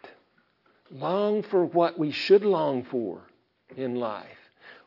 Long 0.90 1.42
for 1.42 1.64
what 1.64 1.98
we 1.98 2.10
should 2.10 2.44
long 2.44 2.84
for 2.84 3.20
in 3.76 3.96
life. 3.96 4.26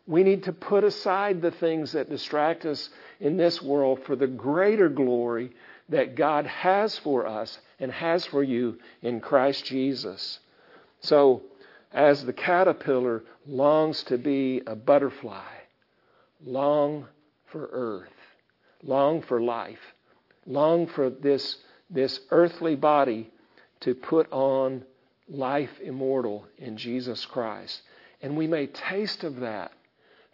We 0.08 0.24
need 0.24 0.44
to 0.44 0.54
put 0.54 0.84
aside 0.84 1.42
the 1.42 1.52
things 1.52 1.92
that 1.92 2.10
distract 2.10 2.66
us 2.66 2.90
in 3.20 3.38
this 3.38 3.62
world 3.62 4.04
for 4.06 4.16
the 4.16 4.28
greater 4.28 4.90
glory 4.90 5.52
that 5.90 6.16
God 6.16 6.48
has 6.48 6.98
for 6.98 7.28
us 7.28 7.60
and 7.80 7.92
has 7.92 8.26
for 8.26 8.44
you 8.44 8.80
in 9.02 9.20
Christ 9.20 9.66
Jesus. 9.66 10.40
So, 11.02 11.44
as 11.92 12.26
the 12.26 12.34
caterpillar 12.34 13.24
longs 13.46 14.04
to 14.04 14.18
be 14.18 14.62
a 14.66 14.76
butterfly, 14.76 15.54
long 16.44 17.08
for 17.48 17.70
earth, 17.72 18.10
long 18.84 19.22
for 19.22 19.42
life, 19.42 19.94
long 20.46 20.88
for 20.88 21.10
this, 21.10 21.58
this 21.90 22.20
earthly 22.32 22.76
body 22.76 23.30
to 23.82 23.94
put 23.94 24.32
on 24.32 24.84
life 25.28 25.80
immortal 25.82 26.46
in 26.58 26.78
Jesus 26.78 27.26
Christ. 27.26 27.82
And 28.22 28.38
we 28.38 28.48
may 28.48 28.68
taste 28.68 29.24
of 29.24 29.38
that 29.38 29.72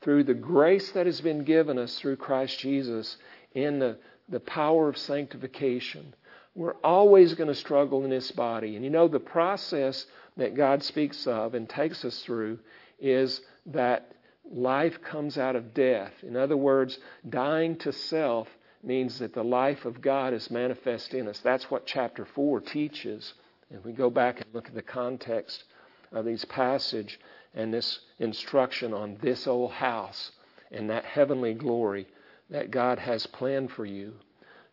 through 0.01 0.23
the 0.25 0.33
grace 0.33 0.91
that 0.91 1.05
has 1.05 1.21
been 1.21 1.43
given 1.43 1.77
us 1.77 1.97
through 1.99 2.17
Christ 2.17 2.59
Jesus 2.59 3.17
in 3.53 3.79
the, 3.79 3.97
the 4.29 4.39
power 4.39 4.89
of 4.89 4.97
sanctification. 4.97 6.13
We're 6.57 6.75
always 6.83 7.35
going 7.35 7.49
to 7.49 7.55
struggle 7.55 8.03
in 8.03 8.09
this 8.09 8.31
body. 8.31 8.75
And 8.75 8.83
you 8.83 8.89
know, 8.89 9.07
the 9.07 9.19
process 9.19 10.07
that 10.37 10.55
God 10.55 10.81
speaks 10.81 11.27
of 11.27 11.53
and 11.53 11.69
takes 11.69 12.03
us 12.03 12.23
through 12.23 12.57
is 12.99 13.41
that 13.67 14.11
life 14.49 14.99
comes 15.03 15.37
out 15.37 15.55
of 15.55 15.75
death. 15.75 16.13
In 16.23 16.35
other 16.35 16.57
words, 16.57 16.97
dying 17.29 17.75
to 17.77 17.91
self 17.91 18.47
means 18.81 19.19
that 19.19 19.35
the 19.35 19.43
life 19.43 19.85
of 19.85 20.01
God 20.01 20.33
is 20.33 20.49
manifest 20.49 21.13
in 21.13 21.27
us. 21.27 21.39
That's 21.43 21.69
what 21.69 21.85
chapter 21.85 22.25
4 22.25 22.61
teaches. 22.61 23.35
If 23.69 23.85
we 23.85 23.91
go 23.91 24.09
back 24.09 24.41
and 24.41 24.47
look 24.51 24.67
at 24.67 24.73
the 24.73 24.81
context 24.81 25.63
of 26.11 26.25
these 26.25 26.45
passage 26.45 27.19
and 27.53 27.71
this 27.71 27.99
instruction 28.17 28.95
on 28.95 29.17
this 29.21 29.45
old 29.45 29.73
house 29.73 30.31
and 30.71 30.89
that 30.89 31.05
heavenly 31.05 31.53
glory 31.53 32.07
that 32.49 32.71
God 32.71 32.97
has 32.97 33.27
planned 33.27 33.71
for 33.71 33.85
you 33.85 34.15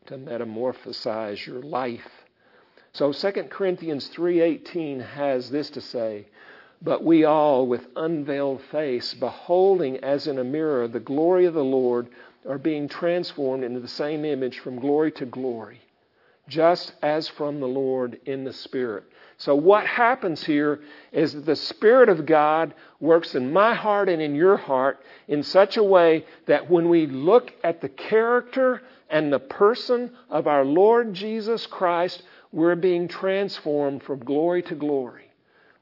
to 0.07 0.17
metamorphosize 0.17 1.47
your 1.47 1.63
life. 1.63 2.25
So 2.93 3.13
2 3.13 3.51
Corinthians 3.51 4.09
3:18 4.09 5.01
has 5.01 5.51
this 5.51 5.71
to 5.71 5.81
say, 5.81 6.27
but 6.85 7.03
we 7.03 7.25
all 7.25 7.67
with 7.67 7.87
unveiled 7.97 8.61
face 8.63 9.15
beholding 9.15 9.97
as 9.99 10.27
in 10.27 10.39
a 10.39 10.45
mirror 10.45 10.87
the 10.87 11.01
glory 11.01 11.47
of 11.47 11.55
the 11.55 11.65
Lord 11.65 12.09
are 12.47 12.59
being 12.59 12.89
transformed 12.89 13.65
into 13.65 13.81
the 13.81 13.89
same 13.89 14.25
image 14.25 14.59
from 14.59 14.79
glory 14.79 15.11
to 15.13 15.25
glory, 15.25 15.81
just 16.47 16.93
as 17.03 17.27
from 17.27 17.59
the 17.59 17.69
Lord 17.69 18.21
in 18.27 18.45
the 18.45 18.53
Spirit. 18.53 19.05
So, 19.39 19.55
what 19.57 19.87
happens 19.87 20.45
here 20.45 20.81
is 21.11 21.33
that 21.33 21.47
the 21.47 21.57
Spirit 21.57 22.09
of 22.09 22.27
God 22.27 22.75
works 23.01 23.35
in 23.35 23.53
my 23.53 23.75
heart 23.75 24.09
and 24.09 24.21
in 24.21 24.35
your 24.35 24.57
heart 24.57 25.01
in 25.27 25.43
such 25.43 25.77
a 25.77 25.83
way 25.83 26.27
that 26.47 26.71
when 26.71 26.89
we 26.89 27.07
look 27.07 27.53
at 27.65 27.81
the 27.81 27.89
character 27.89 28.83
and 29.09 29.33
the 29.33 29.39
person 29.39 30.11
of 30.31 30.47
our 30.47 30.65
Lord 30.65 31.15
Jesus 31.15 31.67
Christ, 31.67 32.23
we're 32.53 32.77
being 32.77 33.09
transformed 33.09 34.03
from 34.03 34.21
glory 34.21 34.63
to 34.63 34.75
glory. 34.75 35.25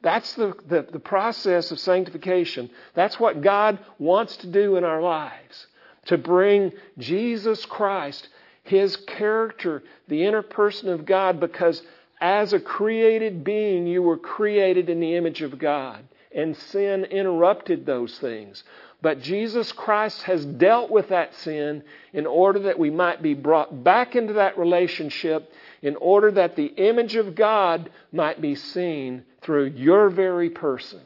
That's 0.02 0.34
the, 0.34 0.54
the, 0.68 0.86
the, 0.90 0.98
process 0.98 1.70
of 1.70 1.78
sanctification. 1.78 2.70
That's 2.94 3.20
what 3.20 3.40
God 3.40 3.78
wants 3.98 4.36
to 4.38 4.48
do 4.48 4.76
in 4.76 4.84
our 4.84 5.00
lives. 5.00 5.66
To 6.06 6.18
bring 6.18 6.72
Jesus 6.98 7.64
Christ, 7.64 8.28
His 8.64 8.96
character, 8.96 9.84
the 10.08 10.24
inner 10.24 10.42
person 10.42 10.88
of 10.88 11.06
God, 11.06 11.38
because 11.38 11.82
as 12.20 12.52
a 12.52 12.58
created 12.58 13.44
being, 13.44 13.86
you 13.86 14.02
were 14.02 14.18
created 14.18 14.90
in 14.90 14.98
the 14.98 15.14
image 15.14 15.42
of 15.42 15.58
God. 15.58 16.04
And 16.34 16.56
sin 16.56 17.04
interrupted 17.04 17.86
those 17.86 18.18
things. 18.18 18.64
But 19.02 19.20
Jesus 19.20 19.72
Christ 19.72 20.22
has 20.22 20.46
dealt 20.46 20.90
with 20.90 21.08
that 21.08 21.34
sin 21.34 21.82
in 22.12 22.24
order 22.24 22.60
that 22.60 22.78
we 22.78 22.88
might 22.88 23.20
be 23.20 23.34
brought 23.34 23.82
back 23.82 24.14
into 24.14 24.34
that 24.34 24.56
relationship 24.56 25.52
in 25.82 25.96
order 25.96 26.30
that 26.30 26.54
the 26.54 26.66
image 26.66 27.16
of 27.16 27.34
God 27.34 27.90
might 28.12 28.40
be 28.40 28.54
seen 28.54 29.24
through 29.40 29.66
your 29.70 30.08
very 30.08 30.50
person. 30.50 31.00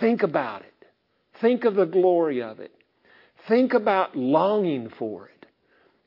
Think 0.00 0.24
about 0.24 0.62
it. 0.62 0.74
Think 1.40 1.64
of 1.64 1.76
the 1.76 1.86
glory 1.86 2.42
of 2.42 2.58
it. 2.58 2.72
Think 3.46 3.74
about 3.74 4.16
longing 4.16 4.90
for 4.90 5.26
it 5.26 5.46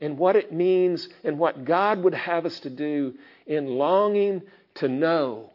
and 0.02 0.18
what 0.18 0.36
it 0.36 0.52
means 0.52 1.08
and 1.24 1.40
what 1.40 1.64
God 1.64 2.04
would 2.04 2.14
have 2.14 2.46
us 2.46 2.60
to 2.62 2.70
do 2.70 3.14
in 3.48 3.66
longing 3.66 4.42
to 4.76 4.90
know 4.90 5.52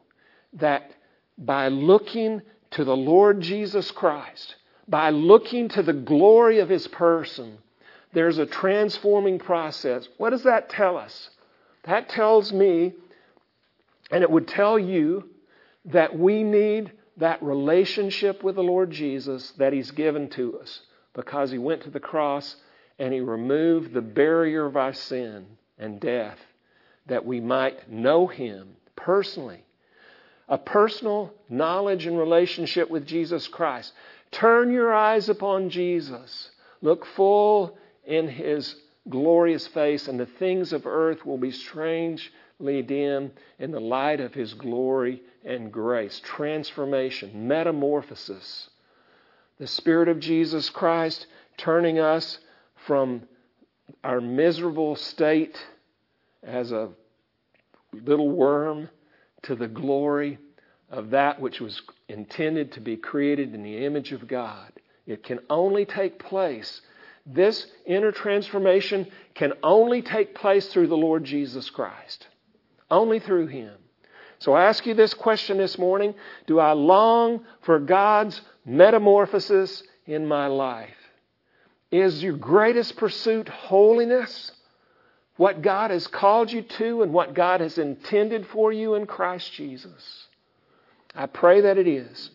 that 0.55 0.93
by 1.37 1.69
looking 1.69 2.41
to 2.71 2.85
the 2.85 2.97
Lord 2.97 3.43
Jesus 3.43 3.91
Christ, 3.91 4.57
by 4.89 5.11
looking 5.11 5.69
to 5.71 5.83
the 5.83 5.93
glory 5.93 6.61
of 6.61 6.69
His 6.69 6.87
person, 6.89 7.59
there's 8.13 8.39
a 8.39 8.47
transforming 8.47 9.39
process. 9.39 10.09
What 10.17 10.31
does 10.31 10.45
that 10.45 10.71
tell 10.71 10.97
us? 10.97 11.31
That 11.85 12.09
tells 12.09 12.53
me, 12.53 12.95
and 14.11 14.23
it 14.23 14.31
would 14.31 14.49
tell 14.49 14.79
you, 14.79 15.29
that 15.87 16.19
we 16.19 16.43
need 16.43 16.93
that 17.19 17.43
relationship 17.43 18.43
with 18.43 18.57
the 18.57 18.63
Lord 18.63 18.91
Jesus 18.91 19.53
that 19.53 19.73
He's 19.73 19.91
given 19.91 20.29
to 20.31 20.59
us 20.59 20.81
because 21.15 21.51
He 21.51 21.59
went 21.59 21.83
to 21.83 21.91
the 21.91 22.01
cross 22.01 22.57
and 22.99 23.13
He 23.13 23.21
removed 23.21 23.93
the 23.93 24.03
barrier 24.03 24.67
of 24.67 24.77
our 24.77 24.93
sin 24.93 25.47
and 25.79 26.01
death 26.01 26.39
that 27.07 27.25
we 27.25 27.41
might 27.41 27.91
know 27.91 28.27
Him 28.27 28.77
personally. 28.97 29.65
A 30.49 30.59
personal 30.59 31.33
knowledge 31.49 32.07
and 32.07 32.19
relationship 32.19 32.91
with 32.91 33.07
Jesus 33.07 33.49
Christ. 33.49 33.93
Turn 34.31 34.71
your 34.71 34.95
eyes 34.95 35.29
upon 35.29 35.71
Jesus. 35.71 36.51
Look 36.83 37.07
full 37.07 37.79
in 38.05 38.29
His 38.29 38.77
glorious 39.09 39.67
face, 39.67 40.09
and 40.09 40.19
the 40.19 40.27
things 40.27 40.73
of 40.73 40.87
earth 40.87 41.25
will 41.25 41.39
be 41.39 41.51
strangely 41.51 42.83
dim 42.83 43.33
in 43.59 43.71
the 43.71 43.81
light 43.81 44.21
of 44.21 44.35
His 44.35 44.55
glory 44.55 45.23
and 45.45 45.73
grace. 45.73 46.21
Transformation, 46.25 47.49
metamorphosis. 47.49 48.71
The 49.59 49.67
Spirit 49.67 50.09
of 50.09 50.21
Jesus 50.21 50.69
Christ 50.69 51.27
turning 51.57 51.99
us 51.99 52.39
from 52.87 53.23
our 54.05 54.21
miserable 54.21 54.97
state 54.97 55.57
as 56.43 56.73
a 56.73 56.91
little 57.93 58.31
worm 58.31 58.91
to 59.43 59.55
the 59.55 59.69
glory 59.69 60.39
of 60.91 61.11
that 61.11 61.41
which 61.41 61.61
was 61.61 61.83
intended 62.09 62.73
to 62.73 62.81
be 62.81 62.97
created 62.97 63.55
in 63.55 63.63
the 63.63 63.85
image 63.85 64.13
of 64.13 64.29
God. 64.29 64.73
It 65.07 65.23
can 65.23 65.41
only 65.51 65.85
take 65.85 66.19
place 66.19 66.81
this 67.27 67.67
inner 67.85 68.13
transformation 68.13 69.09
can 69.35 69.55
only 69.63 70.01
take 70.01 70.35
place 70.37 70.69
through 70.69 70.87
the 70.87 70.97
Lord 70.97 71.25
Jesus 71.25 71.69
Christ. 71.71 72.29
Only 72.89 73.19
through 73.19 73.49
Him. 73.49 73.75
So 74.39 74.53
I 74.53 74.67
ask 74.67 74.87
you 74.87 74.95
this 74.95 75.13
question 75.13 75.59
this 75.59 75.77
morning 75.77 76.15
Do 76.47 76.61
I 76.61 76.73
long 76.73 77.45
for 77.63 77.81
God's 77.81 78.41
metamorphosis 78.65 79.83
in 80.07 80.27
my 80.27 80.47
life? 80.47 80.95
Is 81.91 82.23
your 82.23 82.37
greatest 82.37 82.97
pursuit 82.97 83.49
holiness? 83.49 84.53
What 85.37 85.63
God 85.63 85.91
has 85.91 86.07
called 86.07 86.51
you 86.51 86.63
to 86.63 87.03
and 87.03 87.13
what 87.13 87.35
God 87.35 87.61
has 87.61 87.77
intended 87.77 88.47
for 88.47 88.73
you 88.73 88.95
in 88.95 89.07
Christ 89.07 89.53
Jesus? 89.53 90.26
I 91.17 91.27
pray 91.27 91.63
that 91.63 91.79
it 91.79 91.89
is. 91.89 92.31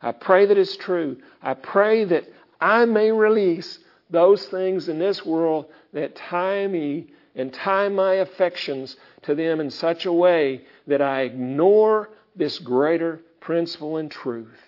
I 0.00 0.12
pray 0.12 0.46
that 0.46 0.58
it's 0.58 0.76
true. 0.76 1.16
I 1.42 1.54
pray 1.54 2.04
that 2.04 2.24
I 2.60 2.84
may 2.84 3.10
release 3.10 3.78
those 4.10 4.46
things 4.46 4.88
in 4.88 4.98
this 4.98 5.24
world 5.24 5.66
that 5.92 6.14
tie 6.14 6.66
me 6.66 7.06
and 7.34 7.52
tie 7.52 7.88
my 7.88 8.14
affections 8.14 8.96
to 9.22 9.34
them 9.34 9.60
in 9.60 9.70
such 9.70 10.06
a 10.06 10.12
way 10.12 10.62
that 10.86 11.02
I 11.02 11.22
ignore 11.22 12.10
this 12.36 12.58
greater 12.58 13.20
principle 13.40 13.96
and 13.96 14.10
truth? 14.10 14.58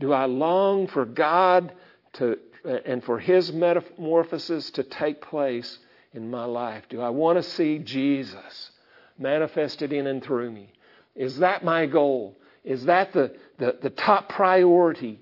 Do 0.00 0.12
I 0.12 0.26
long 0.26 0.86
for 0.86 1.04
God 1.04 1.72
to, 2.14 2.38
and 2.84 3.02
for 3.02 3.18
His 3.18 3.52
metamorphosis 3.52 4.70
to 4.72 4.82
take 4.82 5.22
place 5.22 5.78
in 6.12 6.30
my 6.30 6.44
life? 6.44 6.84
Do 6.88 7.00
I 7.00 7.08
want 7.08 7.38
to 7.38 7.42
see 7.42 7.78
Jesus 7.78 8.70
manifested 9.18 9.92
in 9.92 10.06
and 10.06 10.22
through 10.22 10.50
me? 10.50 10.72
Is 11.14 11.38
that 11.38 11.64
my 11.64 11.86
goal? 11.86 12.36
Is 12.64 12.84
that 12.84 13.12
the, 13.12 13.34
the, 13.58 13.78
the 13.82 13.90
top 13.90 14.28
priority 14.28 15.20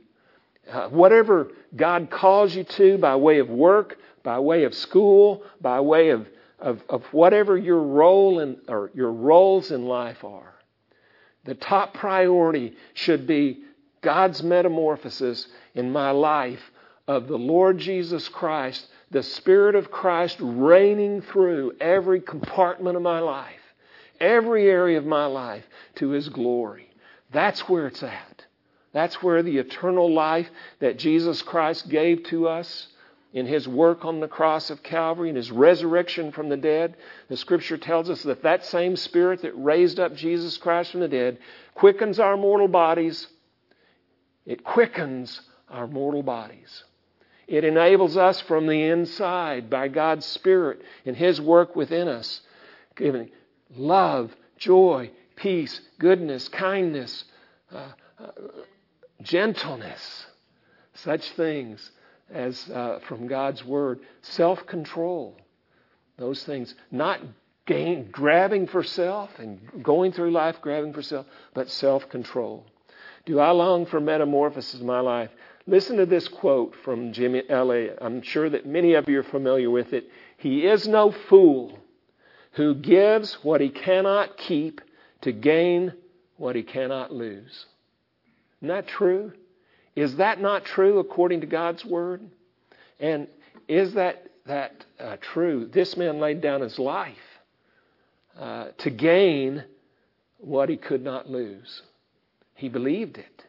uh, 0.70 0.88
whatever 0.88 1.48
God 1.74 2.10
calls 2.10 2.54
you 2.54 2.64
to 2.64 2.98
by 2.98 3.16
way 3.16 3.38
of 3.38 3.48
work, 3.48 3.98
by 4.22 4.38
way 4.38 4.64
of 4.64 4.74
school, 4.74 5.42
by 5.60 5.80
way 5.80 6.10
of, 6.10 6.28
of, 6.58 6.82
of 6.88 7.02
whatever 7.12 7.56
your 7.56 7.82
role 7.82 8.38
in, 8.40 8.58
or 8.68 8.90
your 8.94 9.10
roles 9.10 9.70
in 9.70 9.86
life 9.86 10.22
are. 10.22 10.54
The 11.44 11.54
top 11.54 11.94
priority 11.94 12.76
should 12.94 13.26
be 13.26 13.64
God's 14.02 14.42
metamorphosis 14.42 15.48
in 15.74 15.90
my 15.90 16.10
life 16.10 16.60
of 17.08 17.26
the 17.26 17.38
Lord 17.38 17.78
Jesus 17.78 18.28
Christ, 18.28 18.86
the 19.10 19.22
Spirit 19.22 19.74
of 19.74 19.90
Christ 19.90 20.36
reigning 20.40 21.22
through 21.22 21.72
every 21.80 22.20
compartment 22.20 22.96
of 22.96 23.02
my 23.02 23.18
life, 23.18 23.60
every 24.20 24.68
area 24.68 24.98
of 24.98 25.06
my 25.06 25.26
life 25.26 25.64
to 25.96 26.10
His 26.10 26.28
glory. 26.28 26.89
That's 27.32 27.68
where 27.68 27.86
it's 27.86 28.02
at. 28.02 28.44
That's 28.92 29.22
where 29.22 29.42
the 29.42 29.58
eternal 29.58 30.12
life 30.12 30.48
that 30.80 30.98
Jesus 30.98 31.42
Christ 31.42 31.88
gave 31.88 32.24
to 32.24 32.48
us 32.48 32.88
in 33.32 33.46
his 33.46 33.68
work 33.68 34.04
on 34.04 34.18
the 34.18 34.28
cross 34.28 34.70
of 34.70 34.82
Calvary 34.82 35.28
and 35.28 35.36
his 35.36 35.52
resurrection 35.52 36.32
from 36.32 36.48
the 36.48 36.56
dead, 36.56 36.96
the 37.28 37.36
scripture 37.36 37.78
tells 37.78 38.10
us 38.10 38.24
that 38.24 38.42
that 38.42 38.64
same 38.64 38.96
spirit 38.96 39.42
that 39.42 39.52
raised 39.56 40.00
up 40.00 40.16
Jesus 40.16 40.56
Christ 40.56 40.90
from 40.90 41.00
the 41.00 41.08
dead 41.08 41.38
quickens 41.74 42.18
our 42.18 42.36
mortal 42.36 42.66
bodies. 42.66 43.28
It 44.46 44.64
quickens 44.64 45.40
our 45.68 45.86
mortal 45.86 46.24
bodies. 46.24 46.82
It 47.46 47.64
enables 47.64 48.16
us 48.16 48.40
from 48.40 48.66
the 48.66 48.82
inside 48.82 49.70
by 49.70 49.88
God's 49.88 50.26
Spirit 50.26 50.82
and 51.06 51.16
His 51.16 51.40
work 51.40 51.76
within 51.76 52.08
us, 52.08 52.40
giving 52.96 53.30
love, 53.76 54.34
joy, 54.56 55.10
peace, 55.40 55.80
goodness, 55.98 56.48
kindness, 56.48 57.24
uh, 57.72 57.88
uh, 58.18 58.30
gentleness, 59.22 60.26
such 60.94 61.28
things 61.32 61.90
as 62.30 62.70
uh, 62.70 63.00
from 63.08 63.26
God's 63.26 63.64
Word, 63.64 64.00
self 64.22 64.66
control, 64.66 65.36
those 66.16 66.44
things, 66.44 66.74
not 66.90 67.20
gain, 67.66 68.10
grabbing 68.10 68.66
for 68.66 68.82
self 68.82 69.30
and 69.38 69.82
going 69.82 70.12
through 70.12 70.30
life 70.30 70.56
grabbing 70.60 70.92
for 70.92 71.02
self, 71.02 71.26
but 71.54 71.68
self 71.70 72.08
control. 72.08 72.66
Do 73.26 73.38
I 73.38 73.50
long 73.50 73.86
for 73.86 74.00
metamorphosis 74.00 74.80
in 74.80 74.86
my 74.86 75.00
life? 75.00 75.30
Listen 75.66 75.98
to 75.98 76.06
this 76.06 76.26
quote 76.28 76.74
from 76.84 77.12
Jimmy 77.12 77.42
Elliot. 77.48 77.98
I'm 78.00 78.22
sure 78.22 78.48
that 78.48 78.66
many 78.66 78.94
of 78.94 79.08
you 79.08 79.20
are 79.20 79.24
familiar 79.24 79.70
with 79.70 79.92
it. 79.92 80.08
He 80.38 80.66
is 80.66 80.88
no 80.88 81.12
fool 81.12 81.78
who 82.52 82.74
gives 82.74 83.34
what 83.44 83.60
he 83.60 83.68
cannot 83.68 84.36
keep 84.36 84.80
to 85.22 85.32
gain 85.32 85.92
what 86.36 86.56
he 86.56 86.62
cannot 86.62 87.12
lose. 87.12 87.66
Isn't 88.60 88.68
that 88.68 88.86
true? 88.88 89.32
Is 89.96 90.16
that 90.16 90.40
not 90.40 90.64
true 90.64 90.98
according 90.98 91.40
to 91.42 91.46
God's 91.46 91.84
word? 91.84 92.22
And 92.98 93.28
is 93.68 93.94
that 93.94 94.26
that 94.46 94.84
uh, 94.98 95.16
true? 95.20 95.68
This 95.72 95.96
man 95.96 96.18
laid 96.18 96.40
down 96.40 96.60
his 96.60 96.78
life 96.78 97.16
uh, 98.38 98.68
to 98.78 98.90
gain 98.90 99.64
what 100.38 100.68
he 100.68 100.76
could 100.76 101.02
not 101.02 101.28
lose. 101.28 101.82
He 102.54 102.68
believed 102.68 103.18
it. 103.18 103.44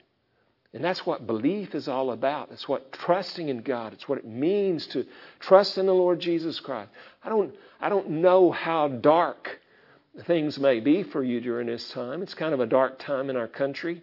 And 0.74 0.84
that's 0.84 1.06
what 1.06 1.28
belief 1.28 1.76
is 1.76 1.88
all 1.88 2.12
about. 2.12 2.50
It's 2.52 2.68
what 2.68 2.94
trusting 2.94 3.50
in 3.50 3.62
God. 3.62 3.94
It's 3.94 4.08
what 4.08 4.20
it 4.20 4.26
means 4.26 4.88
to 4.88 5.06
trust 5.40 5.78
in 5.78 5.86
the 5.86 5.94
Lord 5.94 6.20
Jesus 6.20 6.60
Christ. 6.60 6.90
I 7.24 7.30
don't, 7.30 7.54
I 7.82 7.90
don't 7.90 8.10
know 8.10 8.52
how 8.52 8.88
dark 8.88 9.60
things 10.26 10.60
may 10.60 10.80
be 10.80 11.04
for 11.04 11.24
you 11.24 11.40
during 11.40 11.68
this 11.68 11.90
time. 11.90 12.22
It's 12.22 12.34
kind 12.34 12.54
of 12.54 12.60
a 12.60 12.66
dark 12.66 13.00
time 13.00 13.30
in 13.30 13.38
our 13.38 13.48
country. 13.48 14.02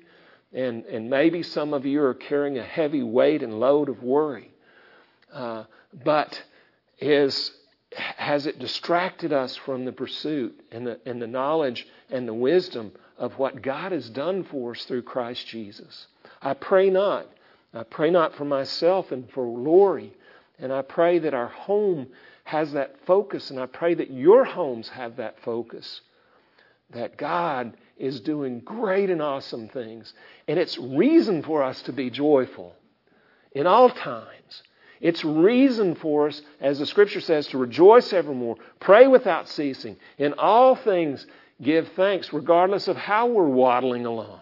And, 0.53 0.85
and 0.87 1.11
maybe 1.11 1.43
some 1.43 1.75
of 1.75 1.85
you 1.85 2.03
are 2.03 2.15
carrying 2.15 2.59
a 2.59 2.65
heavy 2.65 3.03
weight 3.03 3.43
and 3.43 3.61
load 3.61 3.89
of 3.89 4.03
worry. 4.03 4.51
Uh, 5.33 5.65
but 6.05 6.43
is, 6.99 7.53
has 7.93 8.47
it 8.47 8.59
distracted 8.59 9.33
us 9.33 9.57
from 9.57 9.85
the 9.85 9.93
pursuit 9.93 10.59
and 10.73 10.87
the, 10.87 11.01
and 11.05 11.21
the 11.21 11.27
knowledge 11.27 11.87
and 12.11 12.27
the 12.27 12.35
wisdom 12.35 12.93
of 13.19 13.39
what 13.39 13.61
God 13.61 13.93
has 13.93 14.09
done 14.09 14.45
for 14.45 14.71
us 14.73 14.85
through 14.85 15.03
Christ 15.03 15.47
Jesus? 15.47 16.07
I 16.41 16.55
pray 16.55 16.89
not. 16.89 17.27
I 17.75 17.83
pray 17.83 18.11
not 18.11 18.35
for 18.35 18.47
myself 18.47 19.13
and 19.13 19.31
for 19.31 19.45
Lori. 19.45 20.15
And 20.59 20.73
I 20.73 20.83
pray 20.83 21.19
that 21.19 21.35
our 21.35 21.49
home 21.49 22.09
has 22.49 22.73
that 22.73 22.97
focus, 23.05 23.51
and 23.51 23.61
I 23.61 23.67
pray 23.67 23.93
that 23.93 24.11
your 24.11 24.43
homes 24.43 24.89
have 24.89 25.17
that 25.17 25.39
focus. 25.43 26.01
That 26.95 27.19
God 27.19 27.77
is 27.99 28.21
doing 28.21 28.61
great 28.61 29.11
and 29.11 29.21
awesome 29.21 29.69
things. 29.69 30.15
And 30.47 30.59
it's 30.59 30.79
reason 30.79 31.43
for 31.43 31.63
us 31.63 31.83
to 31.83 31.93
be 31.93 32.09
joyful 32.09 32.75
in 33.53 33.67
all 33.67 33.91
times. 33.91 34.63
It's 35.03 35.27
reason 35.27 35.95
for 35.95 36.29
us, 36.29 36.41
as 36.59 36.79
the 36.79 36.87
scripture 36.87 37.21
says, 37.21 37.49
to 37.49 37.59
rejoice 37.59 38.15
evermore, 38.15 38.57
pray 38.81 39.09
without 39.09 39.47
ceasing, 39.47 39.99
in 40.17 40.33
all 40.33 40.75
things 40.75 41.27
give 41.61 41.89
thanks, 41.97 42.33
regardless 42.33 42.89
of 42.89 42.97
how 42.97 43.27
we're 43.27 43.47
waddling 43.47 44.07
along. 44.07 44.41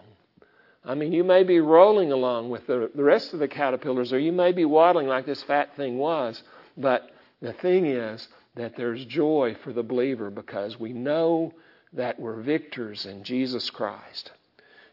I 0.85 0.95
mean, 0.95 1.11
you 1.11 1.25
may 1.25 1.43
be 1.43 1.59
rolling 1.59 2.13
along 2.13 2.51
with 2.51 2.67
the, 2.67 2.89
the 2.95 3.03
rest 3.03 3.33
of 3.33 3.39
the 3.39 3.49
caterpillars, 3.49 4.13
or 4.13 4.19
you 4.19 4.31
may 4.31 4.53
be 4.53 4.63
waddling 4.63 5.07
like 5.07 5.25
this 5.25 5.43
fat 5.43 5.75
thing 5.75 5.97
was. 5.97 6.41
But 6.77 7.11
the 7.41 7.53
thing 7.53 7.85
is 7.85 8.27
that 8.55 8.75
there's 8.75 9.03
joy 9.05 9.55
for 9.63 9.73
the 9.73 9.83
believer 9.83 10.29
because 10.29 10.79
we 10.79 10.93
know 10.93 11.53
that 11.93 12.19
we're 12.19 12.41
victors 12.41 13.05
in 13.05 13.23
Jesus 13.23 13.69
Christ. 13.69 14.31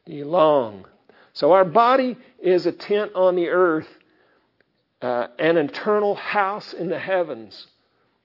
Do 0.06 0.12
you 0.12 0.26
long? 0.26 0.86
So 1.32 1.52
our 1.52 1.64
body 1.64 2.16
is 2.38 2.66
a 2.66 2.72
tent 2.72 3.12
on 3.14 3.36
the 3.36 3.48
earth, 3.48 3.88
uh, 5.02 5.28
an 5.38 5.56
eternal 5.56 6.14
house 6.14 6.72
in 6.72 6.88
the 6.88 6.98
heavens. 6.98 7.66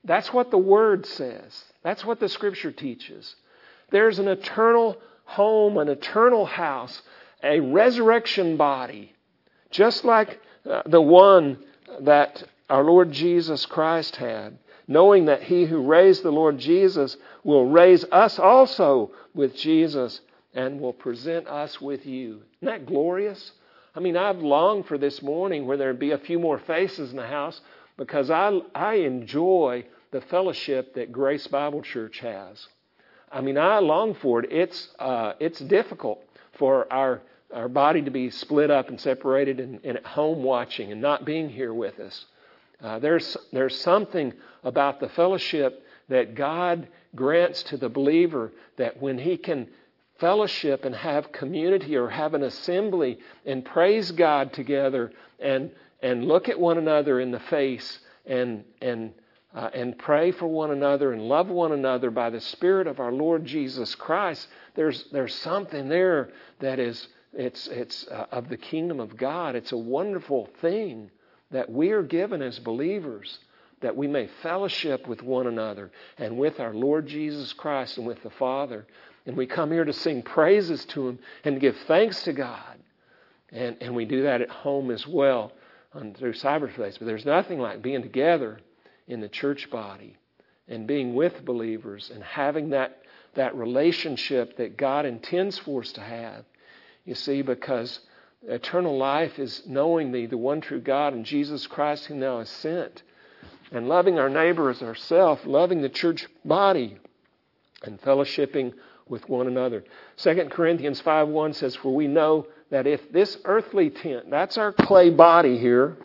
That's 0.04 0.32
what 0.34 0.52
the 0.52 0.58
Word 0.58 1.06
says. 1.06 1.64
That's 1.84 2.06
what 2.06 2.20
the 2.20 2.30
Scripture 2.30 2.72
teaches. 2.72 3.36
There's 3.92 4.20
an 4.20 4.28
eternal 4.28 4.98
home, 5.26 5.78
an 5.78 5.90
eternal 5.90 6.46
house 6.46 7.02
a 7.44 7.60
resurrection 7.60 8.58
body, 8.58 9.14
just 9.72 10.04
like 10.04 10.40
uh, 10.70 10.84
the 10.86 11.02
one 11.02 11.58
that 12.02 12.44
our 12.70 12.84
Lord 12.84 13.12
Jesus 13.12 13.66
Christ 13.66 14.18
had, 14.18 14.58
knowing 14.88 15.26
that 15.26 15.44
He 15.44 15.66
who 15.66 15.82
raised 15.82 16.24
the 16.24 16.32
Lord 16.32 16.58
Jesus 16.58 17.18
will 17.44 17.66
raise 17.66 18.06
us 18.12 18.40
also 18.40 19.12
with 19.34 19.56
Jesus 19.56 20.22
and 20.54 20.80
will 20.80 20.94
present 20.94 21.48
us 21.48 21.80
with 21.80 22.06
you. 22.06 22.44
Isn't 22.62 22.74
that 22.74 22.86
glorious? 22.86 23.52
I 23.96 24.00
mean, 24.00 24.18
I've 24.18 24.40
longed 24.40 24.86
for 24.88 24.98
this 24.98 25.22
morning 25.22 25.66
where 25.66 25.78
there'd 25.78 26.00
be 26.00 26.12
a 26.12 26.18
few 26.18 26.40
more 26.40 26.60
faces 26.60 27.12
in 27.12 27.18
the 27.18 27.28
house 27.28 27.60
because 27.98 28.30
I, 28.30 28.60
I 28.74 28.96
enjoy 28.96 29.86
the 30.12 30.22
fellowship 30.22 30.96
that 30.96 31.12
Grace 31.12 31.48
Bible 31.48 31.82
Church 31.82 32.20
has. 32.20 32.68
I 33.32 33.42
mean, 33.42 33.58
I 33.58 33.80
long 33.80 34.16
for 34.16 34.42
it. 34.42 34.52
It's, 34.52 34.90
uh, 34.98 35.34
it's 35.40 35.60
difficult 35.60 36.24
for 36.58 36.92
our 36.92 37.22
our 37.54 37.68
body 37.68 38.02
to 38.02 38.12
be 38.12 38.30
split 38.30 38.70
up 38.70 38.90
and 38.90 39.00
separated 39.00 39.60
and, 39.60 39.80
and 39.84 39.98
at 39.98 40.06
home 40.06 40.44
watching 40.44 40.92
and 40.92 41.02
not 41.02 41.26
being 41.26 41.50
here 41.50 41.74
with 41.74 42.00
us. 42.00 42.26
Uh, 42.82 43.00
there's, 43.00 43.36
there's 43.52 43.80
something 43.80 44.34
about 44.64 45.00
the 45.00 45.10
fellowship 45.10 45.84
that 46.08 46.36
God 46.36 46.88
grants 47.16 47.64
to 47.64 47.78
the 47.78 47.90
believer 47.90 48.52
that 48.78 49.02
when 49.02 49.18
he 49.18 49.38
can 49.38 49.68
fellowship 50.20 50.86
and 50.86 50.96
have 50.96 51.32
community 51.32 51.96
or 51.96 52.10
have 52.10 52.34
an 52.34 52.44
assembly 52.44 53.20
and 53.46 53.64
praise 53.64 54.12
God 54.12 54.54
together 54.54 55.12
and, 55.40 55.72
and 56.02 56.26
look 56.26 56.50
at 56.50 56.60
one 56.60 56.78
another 56.78 57.20
in 57.20 57.32
the 57.32 57.40
face 57.40 58.00
and, 58.26 58.64
and, 58.82 59.14
uh, 59.56 59.70
and 59.74 59.98
pray 59.98 60.32
for 60.32 60.48
one 60.48 60.72
another 60.72 61.14
and 61.14 61.22
love 61.22 61.48
one 61.48 61.72
another 61.72 62.12
by 62.12 62.30
the 62.30 62.42
Spirit 62.42 62.88
of 62.88 63.00
our 63.00 63.12
Lord 63.12 63.46
Jesus 63.46 63.96
Christ, 63.96 64.48
there's, 64.76 65.06
there's 65.12 65.36
something 65.36 65.90
there 65.90 66.30
that 66.60 66.80
is 66.80 67.08
it's, 67.32 67.68
it's 67.68 68.08
uh, 68.08 68.26
of 68.32 68.50
the 68.50 68.58
kingdom 68.58 69.00
of 69.00 69.16
God. 69.16 69.56
It's 69.56 69.72
a 69.72 69.78
wonderful 69.78 70.50
thing 70.62 71.12
that 71.52 71.72
we 71.72 71.92
are 71.92 72.04
given 72.04 72.42
as 72.42 72.60
believers 72.60 73.40
that 73.82 73.96
we 73.96 74.08
may 74.08 74.28
fellowship 74.42 75.08
with 75.08 75.24
one 75.24 75.48
another 75.48 75.92
and 76.18 76.38
with 76.38 76.60
our 76.60 76.74
Lord 76.74 77.08
Jesus 77.08 77.54
Christ 77.54 77.98
and 77.98 78.06
with 78.06 78.22
the 78.24 78.30
Father. 78.30 78.86
And 79.26 79.38
we 79.38 79.48
come 79.48 79.72
here 79.72 79.86
to 79.86 79.94
sing 79.94 80.22
praises 80.22 80.86
to 80.86 81.10
Him 81.10 81.20
and 81.44 81.60
give 81.60 81.78
thanks 81.88 82.24
to 82.24 82.34
God. 82.34 82.78
And, 83.52 83.78
and 83.82 83.96
we 83.96 84.06
do 84.06 84.24
that 84.24 84.42
at 84.42 84.50
home 84.50 84.92
as 84.92 85.08
well 85.08 85.54
on, 85.94 86.14
through 86.14 86.34
cyberspace. 86.34 87.00
But 87.00 87.06
there's 87.06 87.26
nothing 87.26 87.60
like 87.60 87.82
being 87.82 88.02
together 88.02 88.60
in 89.08 89.22
the 89.22 89.30
church 89.30 89.70
body 89.70 90.18
and 90.68 90.86
being 90.86 91.16
with 91.16 91.46
believers 91.46 92.12
and 92.14 92.24
having 92.24 92.72
that, 92.72 93.02
that 93.36 93.56
relationship 93.56 94.58
that 94.58 94.78
God 94.78 95.06
intends 95.06 95.58
for 95.58 95.82
us 95.82 95.92
to 95.94 96.02
have. 96.02 96.46
You 97.06 97.16
see, 97.16 97.42
because 97.42 98.00
eternal 98.48 98.98
life 98.98 99.40
is 99.40 99.64
knowing 99.66 100.12
Thee, 100.12 100.26
the 100.26 100.38
one 100.38 100.62
true 100.62 100.80
God, 100.80 101.14
and 101.14 101.26
Jesus 101.26 101.68
Christ, 101.68 102.06
whom 102.06 102.20
Thou 102.20 102.40
hast 102.40 102.54
sent, 102.58 103.04
and 103.72 103.88
loving 103.88 104.18
our 104.20 104.30
neighbor 104.30 104.70
as 104.70 104.82
ourselves, 104.82 105.46
loving 105.46 105.82
the 105.82 105.90
church 105.90 106.28
body, 106.46 106.98
and 107.84 108.02
fellowshipping 108.02 108.74
with 109.08 109.28
one 109.28 109.48
another. 109.48 109.84
2 110.18 110.48
Corinthians 110.52 111.02
5 111.02 111.28
1 111.28 111.54
says, 111.54 111.76
For 111.76 111.94
we 111.94 112.08
know 112.08 112.48
that 112.70 112.88
if 112.88 113.12
this 113.12 113.38
earthly 113.46 113.90
tent, 113.90 114.30
that's 114.30 114.58
our 114.58 114.72
clay 114.72 115.10
body 115.10 115.58
here, 115.58 115.98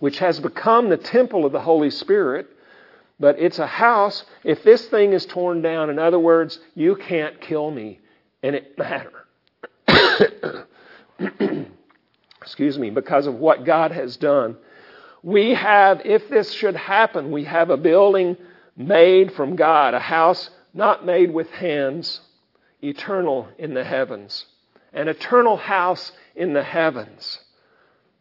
which 0.00 0.18
has 0.18 0.40
become 0.40 0.88
the 0.88 0.96
temple 0.96 1.44
of 1.44 1.52
the 1.52 1.60
Holy 1.60 1.90
Spirit, 1.90 2.48
but 3.20 3.38
it's 3.38 3.58
a 3.58 3.66
house, 3.66 4.24
if 4.44 4.62
this 4.62 4.86
thing 4.86 5.12
is 5.12 5.26
torn 5.26 5.60
down, 5.60 5.90
in 5.90 5.98
other 5.98 6.18
words, 6.18 6.60
you 6.74 6.94
can't 6.94 7.40
kill 7.40 7.70
me, 7.70 8.00
and 8.42 8.54
it 8.54 8.78
matter. 8.78 9.12
excuse 12.42 12.78
me, 12.78 12.90
because 12.90 13.26
of 13.26 13.34
what 13.34 13.64
God 13.64 13.90
has 13.92 14.16
done. 14.16 14.56
We 15.22 15.54
have, 15.54 16.02
if 16.04 16.28
this 16.28 16.52
should 16.52 16.76
happen, 16.76 17.30
we 17.30 17.44
have 17.44 17.70
a 17.70 17.76
building 17.76 18.36
made 18.76 19.32
from 19.32 19.56
God, 19.56 19.94
a 19.94 20.00
house 20.00 20.50
not 20.72 21.04
made 21.04 21.32
with 21.32 21.50
hands, 21.50 22.20
eternal 22.80 23.48
in 23.58 23.74
the 23.74 23.84
heavens. 23.84 24.46
An 24.92 25.08
eternal 25.08 25.56
house 25.56 26.12
in 26.34 26.52
the 26.52 26.62
heavens 26.62 27.40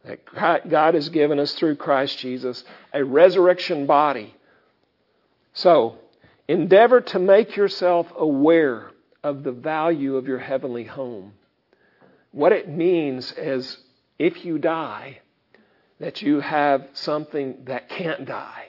that 0.03 0.69
God 0.69 0.93
has 0.93 1.09
given 1.09 1.39
us 1.39 1.53
through 1.53 1.75
Christ 1.75 2.17
Jesus, 2.17 2.63
a 2.93 3.03
resurrection 3.03 3.85
body. 3.85 4.33
So, 5.53 5.97
endeavor 6.47 7.01
to 7.01 7.19
make 7.19 7.55
yourself 7.55 8.07
aware 8.17 8.91
of 9.23 9.43
the 9.43 9.51
value 9.51 10.15
of 10.15 10.27
your 10.27 10.39
heavenly 10.39 10.85
home. 10.85 11.33
What 12.31 12.51
it 12.51 12.69
means 12.69 13.31
is 13.31 13.77
if 14.19 14.45
you 14.45 14.57
die, 14.57 15.19
that 15.99 16.21
you 16.21 16.39
have 16.39 16.87
something 16.93 17.63
that 17.65 17.89
can't 17.89 18.25
die. 18.25 18.67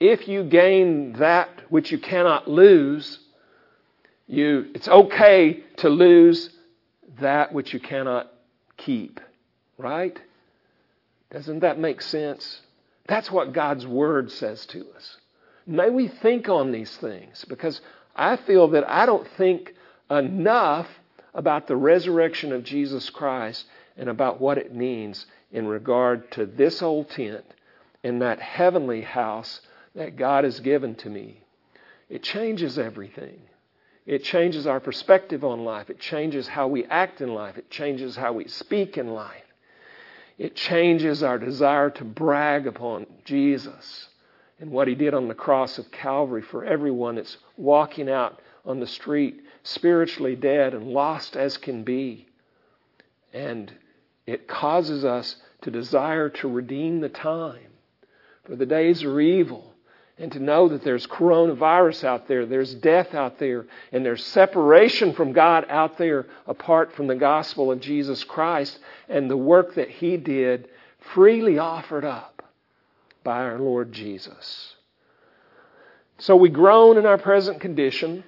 If 0.00 0.26
you 0.28 0.44
gain 0.44 1.14
that 1.14 1.48
which 1.68 1.92
you 1.92 1.98
cannot 1.98 2.48
lose, 2.48 3.18
you, 4.26 4.70
it's 4.74 4.88
okay 4.88 5.62
to 5.78 5.88
lose 5.88 6.50
that 7.20 7.52
which 7.52 7.72
you 7.72 7.80
cannot 7.80 8.32
keep. 8.76 9.20
Right? 9.76 10.18
Doesn't 11.30 11.60
that 11.60 11.78
make 11.78 12.00
sense? 12.00 12.60
That's 13.06 13.30
what 13.30 13.52
God's 13.52 13.86
Word 13.86 14.30
says 14.30 14.64
to 14.66 14.86
us. 14.96 15.16
May 15.66 15.90
we 15.90 16.08
think 16.08 16.48
on 16.48 16.72
these 16.72 16.94
things 16.96 17.44
because 17.48 17.80
I 18.14 18.36
feel 18.36 18.68
that 18.68 18.88
I 18.88 19.06
don't 19.06 19.26
think 19.36 19.74
enough 20.10 20.86
about 21.34 21.66
the 21.66 21.76
resurrection 21.76 22.52
of 22.52 22.64
Jesus 22.64 23.10
Christ 23.10 23.66
and 23.96 24.08
about 24.08 24.40
what 24.40 24.58
it 24.58 24.74
means 24.74 25.26
in 25.52 25.66
regard 25.66 26.30
to 26.32 26.46
this 26.46 26.82
old 26.82 27.10
tent 27.10 27.44
and 28.02 28.22
that 28.22 28.40
heavenly 28.40 29.02
house 29.02 29.60
that 29.94 30.16
God 30.16 30.44
has 30.44 30.60
given 30.60 30.94
to 30.96 31.08
me, 31.08 31.40
it 32.08 32.22
changes 32.22 32.78
everything. 32.78 33.40
It 34.06 34.22
changes 34.22 34.66
our 34.66 34.80
perspective 34.80 35.44
on 35.44 35.64
life. 35.64 35.88
It 35.88 35.98
changes 35.98 36.46
how 36.46 36.68
we 36.68 36.84
act 36.84 37.20
in 37.20 37.32
life. 37.32 37.56
It 37.56 37.70
changes 37.70 38.16
how 38.16 38.34
we 38.34 38.46
speak 38.48 38.98
in 38.98 39.08
life. 39.08 39.42
It 40.36 40.56
changes 40.56 41.22
our 41.22 41.38
desire 41.38 41.90
to 41.90 42.04
brag 42.04 42.66
upon 42.66 43.06
Jesus 43.24 44.08
and 44.60 44.70
what 44.70 44.88
He 44.88 44.94
did 44.94 45.14
on 45.14 45.28
the 45.28 45.34
cross 45.34 45.78
of 45.78 45.90
Calvary 45.90 46.42
for 46.42 46.64
everyone 46.64 47.14
that's 47.14 47.38
walking 47.56 48.10
out 48.10 48.40
on 48.66 48.80
the 48.80 48.86
street 48.86 49.40
spiritually 49.64 50.36
dead 50.36 50.74
and 50.74 50.86
lost 50.86 51.36
as 51.36 51.56
can 51.56 51.82
be. 51.82 52.28
And 53.32 53.72
it 54.26 54.46
causes 54.46 55.04
us 55.04 55.36
to 55.62 55.70
desire 55.70 56.28
to 56.28 56.48
redeem 56.48 57.00
the 57.00 57.08
time. 57.08 57.72
For 58.44 58.54
the 58.54 58.66
days 58.66 59.02
are 59.02 59.20
evil 59.20 59.74
and 60.18 60.30
to 60.32 60.38
know 60.38 60.68
that 60.68 60.84
there's 60.84 61.06
coronavirus 61.06 62.04
out 62.04 62.28
there, 62.28 62.46
there's 62.46 62.74
death 62.74 63.14
out 63.14 63.38
there, 63.38 63.66
and 63.90 64.04
there's 64.04 64.24
separation 64.24 65.12
from 65.12 65.32
God 65.32 65.66
out 65.68 65.98
there 65.98 66.26
apart 66.46 66.94
from 66.94 67.08
the 67.08 67.16
gospel 67.16 67.72
of 67.72 67.80
Jesus 67.80 68.22
Christ 68.22 68.78
and 69.08 69.28
the 69.28 69.36
work 69.36 69.74
that 69.74 69.90
He 69.90 70.16
did 70.16 70.68
freely 71.14 71.58
offered 71.58 72.04
up 72.04 72.42
by 73.24 73.42
our 73.42 73.58
Lord 73.58 73.92
Jesus. 73.92 74.76
So 76.18 76.36
we 76.36 76.48
groan 76.48 76.96
in 76.96 77.06
our 77.06 77.18
present 77.18 77.60
condition. 77.60 78.22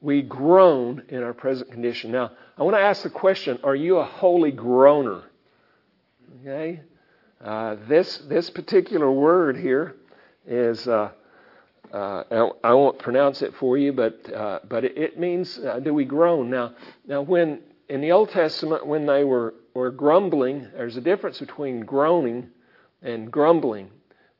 We 0.00 0.22
groan 0.22 1.02
in 1.08 1.22
our 1.22 1.32
present 1.32 1.70
condition. 1.70 2.12
Now, 2.12 2.32
I 2.58 2.62
want 2.62 2.76
to 2.76 2.80
ask 2.80 3.02
the 3.02 3.10
question 3.10 3.58
are 3.64 3.74
you 3.74 3.98
a 3.98 4.04
holy 4.04 4.52
groaner? 4.52 5.22
Okay? 6.40 6.80
Uh, 7.42 7.76
this 7.88 8.18
this 8.28 8.50
particular 8.50 9.10
word 9.10 9.56
here 9.56 9.96
is 10.46 10.86
uh, 10.86 11.10
uh, 11.92 12.50
I 12.64 12.74
won't 12.74 12.98
pronounce 12.98 13.42
it 13.42 13.54
for 13.54 13.78
you, 13.78 13.92
but 13.92 14.32
uh, 14.32 14.60
but 14.68 14.84
it, 14.84 15.18
means 15.18 15.58
uh, 15.58 15.80
do 15.80 15.94
we 15.94 16.04
groan 16.04 16.50
now? 16.50 16.74
Now, 17.06 17.22
when 17.22 17.60
in 17.88 18.00
the 18.00 18.12
Old 18.12 18.30
Testament, 18.30 18.86
when 18.86 19.06
they 19.06 19.24
were 19.24 19.54
were 19.74 19.90
grumbling, 19.90 20.68
there's 20.74 20.96
a 20.96 21.00
difference 21.00 21.38
between 21.38 21.80
groaning 21.80 22.50
and 23.02 23.30
grumbling. 23.30 23.90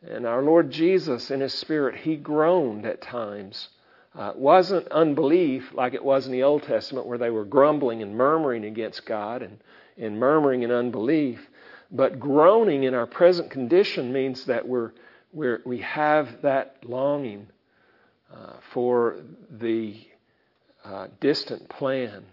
And 0.09 0.27
our 0.27 0.42
Lord 0.42 0.71
Jesus, 0.71 1.31
in 1.31 1.40
His 1.40 1.55
Spirit, 1.55 1.97
He 1.97 2.16
groaned 2.16 2.87
at 2.87 3.01
times. 3.01 3.69
Uh, 4.16 4.33
wasn't 4.35 4.88
unbelief 4.88 5.74
like 5.74 5.92
it 5.92 6.02
was 6.02 6.24
in 6.24 6.33
the 6.33 6.42
Old 6.42 6.62
Testament, 6.62 7.07
where 7.07 7.18
they 7.18 7.29
were 7.29 7.44
grumbling 7.44 8.00
and 8.00 8.16
murmuring 8.16 8.64
against 8.64 9.05
God 9.05 9.42
and, 9.42 9.59
and 9.98 10.18
murmuring 10.18 10.62
in 10.62 10.70
unbelief. 10.70 11.46
But 11.90 12.18
groaning 12.18 12.85
in 12.85 12.94
our 12.94 13.07
present 13.07 13.50
condition 13.50 14.14
means 14.14 14.46
that 14.46 14.66
we're, 14.66 14.92
we're, 15.35 15.61
we 15.66 15.81
have 15.81 16.40
that 16.42 16.79
longing 16.83 17.48
uh, 18.33 18.55
for 18.72 19.18
the 19.50 20.00
uh, 20.83 21.09
distant 21.20 21.68
plan 21.68 22.24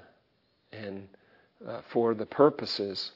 and 0.71 1.07
uh, 1.67 1.81
for 1.89 2.13
the 2.13 2.25
purposes 2.25 3.11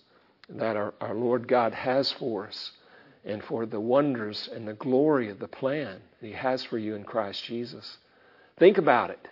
that 0.49 0.75
our, 0.75 0.93
our 0.99 1.15
Lord 1.15 1.47
God 1.47 1.73
has 1.73 2.11
for 2.11 2.47
us 2.47 2.71
and 3.23 3.41
for 3.43 3.65
the 3.65 3.79
wonders 3.79 4.49
and 4.53 4.67
the 4.67 4.73
glory 4.73 5.29
of 5.29 5.39
the 5.39 5.47
plan 5.47 6.01
that 6.19 6.27
He 6.27 6.33
has 6.33 6.63
for 6.65 6.77
you 6.77 6.95
in 6.95 7.05
Christ 7.05 7.43
Jesus. 7.45 7.97
Think 8.57 8.77
about 8.77 9.11
it. 9.11 9.27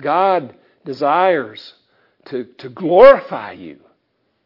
God 0.00 0.54
desires 0.84 1.74
to, 2.26 2.44
to 2.58 2.68
glorify 2.68 3.52
you 3.52 3.80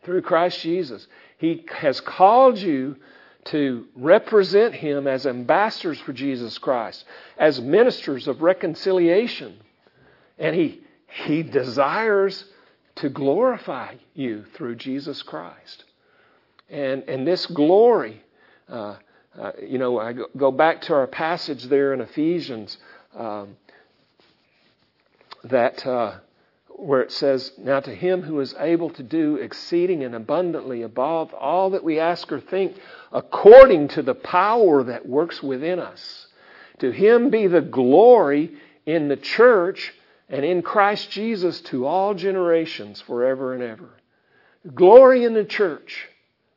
through 0.02 0.22
Christ 0.22 0.60
Jesus. 0.60 1.06
He 1.38 1.64
has 1.72 2.00
called 2.00 2.58
you 2.58 2.96
to 3.46 3.86
represent 3.94 4.74
Him 4.74 5.06
as 5.06 5.26
ambassadors 5.26 5.98
for 6.00 6.12
Jesus 6.12 6.58
Christ, 6.58 7.04
as 7.38 7.60
ministers 7.60 8.28
of 8.28 8.42
reconciliation. 8.42 9.58
And 10.38 10.54
He, 10.54 10.80
he 11.06 11.42
desires 11.42 12.44
to 12.96 13.08
glorify 13.08 13.94
you 14.14 14.44
through 14.54 14.76
Jesus 14.76 15.22
Christ. 15.22 15.84
And, 16.68 17.04
and 17.08 17.26
this 17.26 17.46
glory, 17.46 18.22
uh, 18.68 18.96
uh, 19.38 19.52
you 19.62 19.78
know, 19.78 19.98
I 19.98 20.14
go 20.36 20.50
back 20.50 20.82
to 20.82 20.94
our 20.94 21.06
passage 21.06 21.64
there 21.64 21.94
in 21.94 22.00
Ephesians 22.00 22.76
um, 23.16 23.56
that 25.44 25.86
uh, 25.86 26.14
where 26.68 27.00
it 27.00 27.12
says, 27.12 27.52
Now 27.58 27.80
to 27.80 27.94
him 27.94 28.22
who 28.22 28.40
is 28.40 28.54
able 28.58 28.90
to 28.90 29.02
do 29.02 29.36
exceeding 29.36 30.04
and 30.04 30.14
abundantly 30.14 30.82
above 30.82 31.34
all 31.34 31.70
that 31.70 31.84
we 31.84 31.98
ask 31.98 32.30
or 32.30 32.40
think, 32.40 32.76
according 33.12 33.88
to 33.88 34.02
the 34.02 34.14
power 34.14 34.84
that 34.84 35.06
works 35.06 35.42
within 35.42 35.80
us. 35.80 36.26
To 36.78 36.90
him 36.90 37.30
be 37.30 37.48
the 37.48 37.60
glory 37.60 38.52
in 38.86 39.08
the 39.08 39.16
church 39.16 39.92
and 40.28 40.44
in 40.44 40.62
Christ 40.62 41.10
Jesus 41.10 41.60
to 41.62 41.86
all 41.86 42.14
generations 42.14 43.00
forever 43.00 43.54
and 43.54 43.62
ever. 43.62 43.90
Glory 44.74 45.24
in 45.24 45.34
the 45.34 45.44
church 45.44 46.08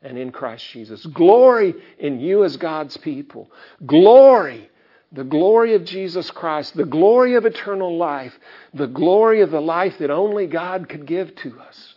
and 0.02 0.18
in 0.18 0.30
Christ 0.30 0.68
Jesus. 0.70 1.04
Glory 1.06 1.74
in 1.98 2.20
you 2.20 2.44
as 2.44 2.56
God's 2.56 2.96
people. 2.96 3.50
Glory 3.84 4.68
the 5.12 5.24
glory 5.24 5.74
of 5.74 5.84
Jesus 5.84 6.30
Christ, 6.30 6.74
the 6.74 6.84
glory 6.84 7.34
of 7.34 7.44
eternal 7.44 7.96
life, 7.96 8.38
the 8.72 8.86
glory 8.86 9.42
of 9.42 9.50
the 9.50 9.60
life 9.60 9.98
that 9.98 10.10
only 10.10 10.46
God 10.46 10.88
could 10.88 11.06
give 11.06 11.34
to 11.36 11.60
us. 11.60 11.94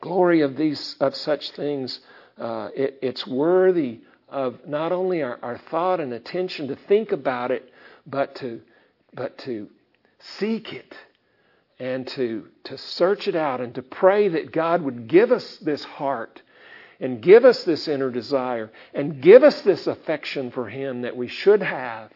Glory 0.00 0.42
of 0.42 0.56
these 0.56 0.96
of 1.00 1.16
such 1.16 1.50
things, 1.52 2.00
uh, 2.38 2.68
it, 2.74 2.98
it's 3.02 3.26
worthy 3.26 4.00
of 4.28 4.66
not 4.66 4.92
only 4.92 5.22
our, 5.22 5.38
our 5.42 5.58
thought 5.58 6.00
and 6.00 6.12
attention 6.12 6.68
to 6.68 6.76
think 6.76 7.10
about 7.10 7.50
it, 7.50 7.72
but 8.06 8.36
to 8.36 8.60
but 9.12 9.36
to 9.38 9.68
seek 10.38 10.72
it 10.72 10.94
and 11.80 12.06
to 12.08 12.48
to 12.64 12.78
search 12.78 13.26
it 13.26 13.34
out 13.34 13.60
and 13.60 13.74
to 13.74 13.82
pray 13.82 14.28
that 14.28 14.52
God 14.52 14.82
would 14.82 15.08
give 15.08 15.32
us 15.32 15.56
this 15.56 15.82
heart 15.82 16.42
and 17.00 17.22
give 17.22 17.44
us 17.44 17.64
this 17.64 17.88
inner 17.88 18.10
desire 18.10 18.70
and 18.92 19.20
give 19.20 19.42
us 19.42 19.60
this 19.62 19.86
affection 19.86 20.50
for 20.50 20.68
Him 20.68 21.02
that 21.02 21.16
we 21.16 21.28
should 21.28 21.62
have 21.62 22.10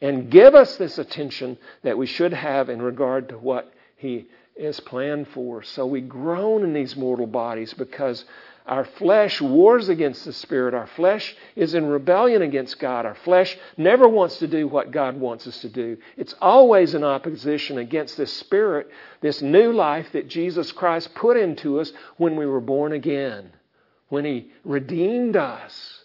and 0.00 0.30
give 0.30 0.54
us 0.54 0.76
this 0.76 0.98
attention 0.98 1.56
that 1.82 1.96
we 1.96 2.06
should 2.06 2.32
have 2.32 2.68
in 2.68 2.82
regard 2.82 3.28
to 3.28 3.38
what 3.38 3.72
He 3.96 4.26
is 4.56 4.80
planned 4.80 5.28
for. 5.28 5.62
So 5.62 5.86
we 5.86 6.00
groan 6.00 6.64
in 6.64 6.72
these 6.72 6.96
mortal 6.96 7.26
bodies 7.26 7.72
because 7.74 8.24
our 8.66 8.84
flesh 8.84 9.40
wars 9.40 9.88
against 9.88 10.24
the 10.24 10.32
Spirit. 10.32 10.74
Our 10.74 10.86
flesh 10.86 11.34
is 11.56 11.74
in 11.74 11.86
rebellion 11.86 12.42
against 12.42 12.78
God. 12.78 13.06
Our 13.06 13.16
flesh 13.16 13.56
never 13.76 14.06
wants 14.06 14.38
to 14.38 14.46
do 14.46 14.68
what 14.68 14.92
God 14.92 15.18
wants 15.18 15.46
us 15.46 15.60
to 15.62 15.68
do. 15.68 15.96
It's 16.16 16.34
always 16.40 16.94
in 16.94 17.02
opposition 17.02 17.78
against 17.78 18.16
this 18.16 18.32
Spirit, 18.32 18.88
this 19.20 19.42
new 19.42 19.72
life 19.72 20.12
that 20.12 20.28
Jesus 20.28 20.70
Christ 20.70 21.14
put 21.14 21.36
into 21.36 21.80
us 21.80 21.92
when 22.18 22.36
we 22.36 22.46
were 22.46 22.60
born 22.60 22.92
again 22.92 23.50
when 24.12 24.26
He 24.26 24.50
redeemed 24.62 25.38
us, 25.38 26.02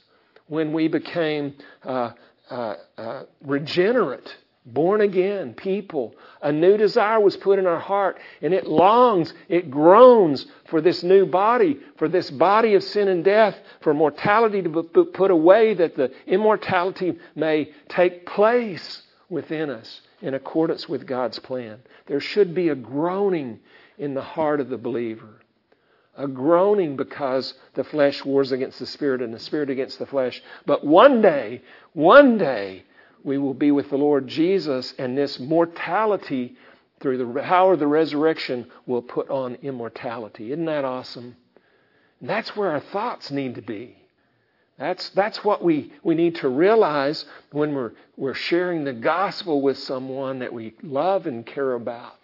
when 0.48 0.72
we 0.72 0.88
became 0.88 1.54
uh, 1.84 2.12
uh, 2.50 2.76
uh, 2.98 3.24
regenerate, 3.42 4.34
born 4.66 5.02
again 5.02 5.54
people. 5.54 6.16
A 6.42 6.50
new 6.50 6.78
desire 6.78 7.20
was 7.20 7.36
put 7.36 7.60
in 7.60 7.68
our 7.68 7.82
heart, 7.82 8.18
and 8.42 8.54
it 8.54 8.66
longs, 8.66 9.34
it 9.50 9.70
groans 9.70 10.46
for 10.70 10.80
this 10.80 11.04
new 11.04 11.26
body, 11.26 11.82
for 11.98 12.08
this 12.08 12.32
body 12.32 12.76
of 12.76 12.84
sin 12.86 13.10
and 13.10 13.26
death, 13.26 13.58
for 13.82 13.94
mortality 13.94 14.62
to 14.62 14.70
be 14.70 15.04
put 15.12 15.30
away, 15.30 15.74
that 15.74 15.98
the 15.98 16.14
immortality 16.28 17.20
may 17.36 17.74
take 17.90 18.26
place 18.26 19.02
within 19.28 19.70
us 19.70 20.00
in 20.22 20.34
accordance 20.34 20.88
with 20.88 21.06
God's 21.06 21.40
plan. 21.40 21.80
There 22.06 22.22
should 22.22 22.56
be 22.56 22.70
a 22.70 22.76
groaning 22.76 23.60
in 23.98 24.14
the 24.14 24.22
heart 24.22 24.62
of 24.62 24.70
the 24.70 24.78
believer 24.78 25.42
a 26.18 26.28
groaning 26.28 26.96
because 26.96 27.54
the 27.76 27.84
flesh 27.84 28.26
wars 28.26 28.52
against 28.52 28.80
the 28.80 28.86
spirit 28.86 29.22
and 29.22 29.34
the 29.34 29.40
spirit 29.40 29.70
against 29.70 30.00
the 30.00 30.06
flesh. 30.06 30.42
But 30.66 30.86
one 30.86 31.22
day, 31.22 31.62
one 31.94 32.38
day, 32.38 32.84
we 33.24 33.38
will 33.38 33.54
be 33.54 33.72
with 33.72 33.90
the 33.90 33.98
Lord 33.98 34.28
Jesus, 34.28 34.94
and 34.98 35.18
this 35.18 35.40
mortality, 35.40 36.56
through 37.00 37.18
the 37.18 37.42
power 37.42 37.74
of 37.74 37.80
the 37.80 37.88
resurrection, 37.88 38.68
will 38.86 39.02
put 39.02 39.30
on 39.30 39.56
immortality. 39.62 40.52
Isn't 40.52 40.66
that 40.66 40.86
awesome? 40.86 41.36
And 42.20 42.30
that's 42.30 42.56
where 42.56 42.72
our 42.72 42.80
thoughts 42.80 43.30
need 43.30 43.56
to 43.56 43.62
be. 43.62 43.96
That's, 44.80 45.10
that's 45.10 45.44
what 45.44 45.64
we, 45.64 45.92
we 46.04 46.16
need 46.16 46.36
to 46.36 46.50
realize 46.50 47.26
when 47.52 47.74
we're, 47.74 47.94
we're 48.16 48.36
sharing 48.36 48.84
the 48.84 48.94
gospel 48.94 49.62
with 49.62 49.78
someone 49.80 50.40
that 50.40 50.54
we 50.54 50.76
love 50.84 51.26
and 51.26 51.46
care 51.46 51.74
about 51.74 52.17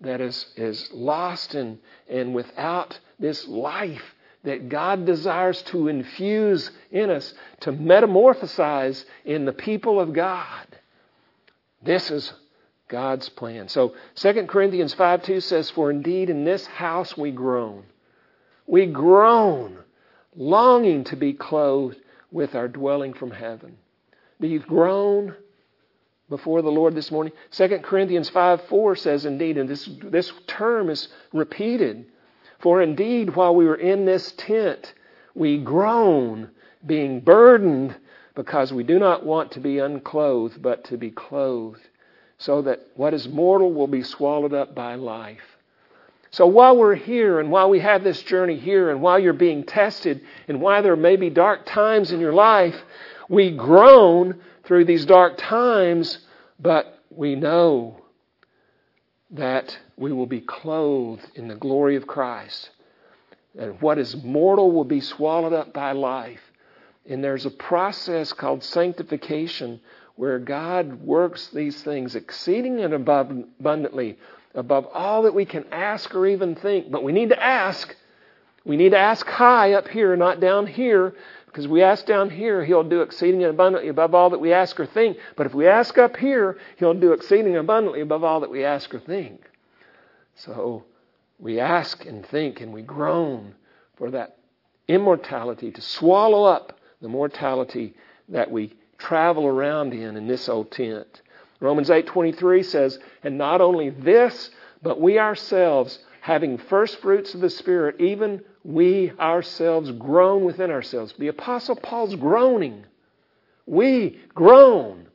that 0.00 0.20
is, 0.20 0.46
is 0.56 0.88
lost 0.92 1.54
and, 1.54 1.78
and 2.08 2.34
without 2.34 2.98
this 3.18 3.46
life 3.48 4.14
that 4.44 4.68
God 4.68 5.04
desires 5.04 5.60
to 5.62 5.88
infuse 5.88 6.70
in 6.90 7.10
us, 7.10 7.34
to 7.60 7.72
metamorphosize 7.72 9.04
in 9.24 9.44
the 9.44 9.52
people 9.52 10.00
of 10.00 10.12
God. 10.12 10.66
This 11.82 12.10
is 12.10 12.32
God's 12.88 13.28
plan. 13.28 13.68
So 13.68 13.94
2 14.16 14.46
Corinthians 14.46 14.94
5 14.94 15.22
2 15.22 15.40
says, 15.40 15.70
For 15.70 15.90
indeed 15.90 16.30
in 16.30 16.44
this 16.44 16.66
house 16.66 17.16
we 17.16 17.30
groan. 17.30 17.84
We 18.66 18.86
groan, 18.86 19.78
longing 20.36 21.04
to 21.04 21.16
be 21.16 21.32
clothed 21.32 21.98
with 22.30 22.54
our 22.54 22.68
dwelling 22.68 23.14
from 23.14 23.30
heaven. 23.30 23.76
Do 24.40 24.46
you 24.46 24.60
groan 24.60 25.34
before 26.28 26.62
the 26.62 26.70
Lord 26.70 26.94
this 26.94 27.10
morning? 27.10 27.32
2 27.52 27.78
Corinthians 27.78 28.28
5 28.28 28.62
4 28.64 28.96
says, 28.96 29.24
indeed, 29.24 29.58
and 29.58 29.68
this, 29.68 29.88
this 30.02 30.32
term 30.46 30.90
is 30.90 31.08
repeated, 31.32 32.06
for 32.58 32.82
indeed, 32.82 33.34
while 33.36 33.54
we 33.54 33.66
were 33.66 33.76
in 33.76 34.04
this 34.04 34.32
tent, 34.32 34.94
we 35.34 35.58
groan, 35.58 36.50
being 36.84 37.20
burdened, 37.20 37.94
because 38.34 38.72
we 38.72 38.84
do 38.84 38.98
not 38.98 39.24
want 39.24 39.52
to 39.52 39.60
be 39.60 39.78
unclothed, 39.78 40.62
but 40.62 40.84
to 40.84 40.96
be 40.96 41.10
clothed, 41.10 41.88
so 42.38 42.62
that 42.62 42.80
what 42.94 43.14
is 43.14 43.28
mortal 43.28 43.72
will 43.72 43.86
be 43.86 44.02
swallowed 44.02 44.54
up 44.54 44.74
by 44.74 44.94
life. 44.94 45.58
So 46.30 46.46
while 46.46 46.76
we're 46.76 46.94
here 46.94 47.40
and 47.40 47.50
while 47.50 47.70
we 47.70 47.80
have 47.80 48.04
this 48.04 48.22
journey 48.22 48.58
here 48.58 48.90
and 48.90 49.00
while 49.00 49.18
you're 49.18 49.32
being 49.32 49.64
tested 49.64 50.20
and 50.46 50.60
while 50.60 50.82
there 50.82 50.96
may 50.96 51.16
be 51.16 51.30
dark 51.30 51.64
times 51.64 52.12
in 52.12 52.20
your 52.20 52.34
life, 52.34 52.76
we 53.28 53.50
groan 53.50 54.40
through 54.68 54.84
these 54.84 55.06
dark 55.06 55.38
times, 55.38 56.18
but 56.60 57.02
we 57.10 57.34
know 57.34 58.02
that 59.30 59.78
we 59.96 60.12
will 60.12 60.26
be 60.26 60.42
clothed 60.42 61.26
in 61.34 61.48
the 61.48 61.54
glory 61.54 61.96
of 61.96 62.06
Christ. 62.06 62.70
And 63.58 63.80
what 63.80 63.98
is 63.98 64.14
mortal 64.22 64.70
will 64.70 64.84
be 64.84 65.00
swallowed 65.00 65.54
up 65.54 65.72
by 65.72 65.92
life. 65.92 66.40
And 67.08 67.24
there's 67.24 67.46
a 67.46 67.50
process 67.50 68.34
called 68.34 68.62
sanctification 68.62 69.80
where 70.16 70.38
God 70.38 71.00
works 71.00 71.48
these 71.48 71.82
things 71.82 72.14
exceeding 72.14 72.80
and 72.80 72.92
above, 72.92 73.30
abundantly 73.30 74.18
above 74.54 74.86
all 74.92 75.22
that 75.22 75.34
we 75.34 75.46
can 75.46 75.64
ask 75.72 76.14
or 76.14 76.26
even 76.26 76.54
think. 76.54 76.90
But 76.90 77.02
we 77.02 77.12
need 77.12 77.30
to 77.30 77.42
ask. 77.42 77.96
We 78.66 78.76
need 78.76 78.90
to 78.90 78.98
ask 78.98 79.26
high 79.26 79.72
up 79.72 79.88
here, 79.88 80.14
not 80.14 80.40
down 80.40 80.66
here, 80.66 81.14
because 81.48 81.66
we 81.66 81.82
ask 81.82 82.06
down 82.06 82.30
here, 82.30 82.64
He'll 82.64 82.84
do 82.84 83.00
exceeding 83.00 83.42
and 83.42 83.50
abundantly 83.50 83.88
above 83.88 84.14
all 84.14 84.30
that 84.30 84.38
we 84.38 84.52
ask 84.52 84.78
or 84.78 84.86
think. 84.86 85.16
But 85.36 85.46
if 85.46 85.54
we 85.54 85.66
ask 85.66 85.98
up 85.98 86.16
here, 86.16 86.58
He'll 86.76 86.94
do 86.94 87.12
exceeding 87.12 87.56
abundantly 87.56 88.00
above 88.00 88.22
all 88.22 88.40
that 88.40 88.50
we 88.50 88.64
ask 88.64 88.94
or 88.94 89.00
think. 89.00 89.40
So 90.36 90.84
we 91.38 91.58
ask 91.58 92.04
and 92.06 92.24
think 92.24 92.60
and 92.60 92.72
we 92.72 92.82
groan 92.82 93.54
for 93.96 94.10
that 94.10 94.38
immortality 94.86 95.70
to 95.72 95.80
swallow 95.80 96.44
up 96.44 96.78
the 97.00 97.08
mortality 97.08 97.94
that 98.28 98.50
we 98.50 98.74
travel 98.98 99.46
around 99.46 99.92
in 99.92 100.16
in 100.16 100.26
this 100.26 100.48
old 100.48 100.70
tent. 100.70 101.22
Romans 101.60 101.90
8:23 101.90 102.62
says, 102.62 102.98
"And 103.22 103.38
not 103.38 103.60
only 103.60 103.90
this, 103.90 104.50
but 104.82 105.00
we 105.00 105.18
ourselves, 105.18 105.98
having 106.20 106.58
first 106.58 106.98
fruits 106.98 107.34
of 107.34 107.40
the 107.40 107.50
Spirit, 107.50 108.00
even 108.00 108.44
we 108.64 109.12
ourselves 109.18 109.90
groan 109.92 110.44
within 110.44 110.70
ourselves." 110.70 111.14
The 111.18 111.28
apostle 111.28 111.76
Paul's 111.76 112.14
groaning. 112.14 112.84
We 113.66 114.20
groan, 114.34 115.06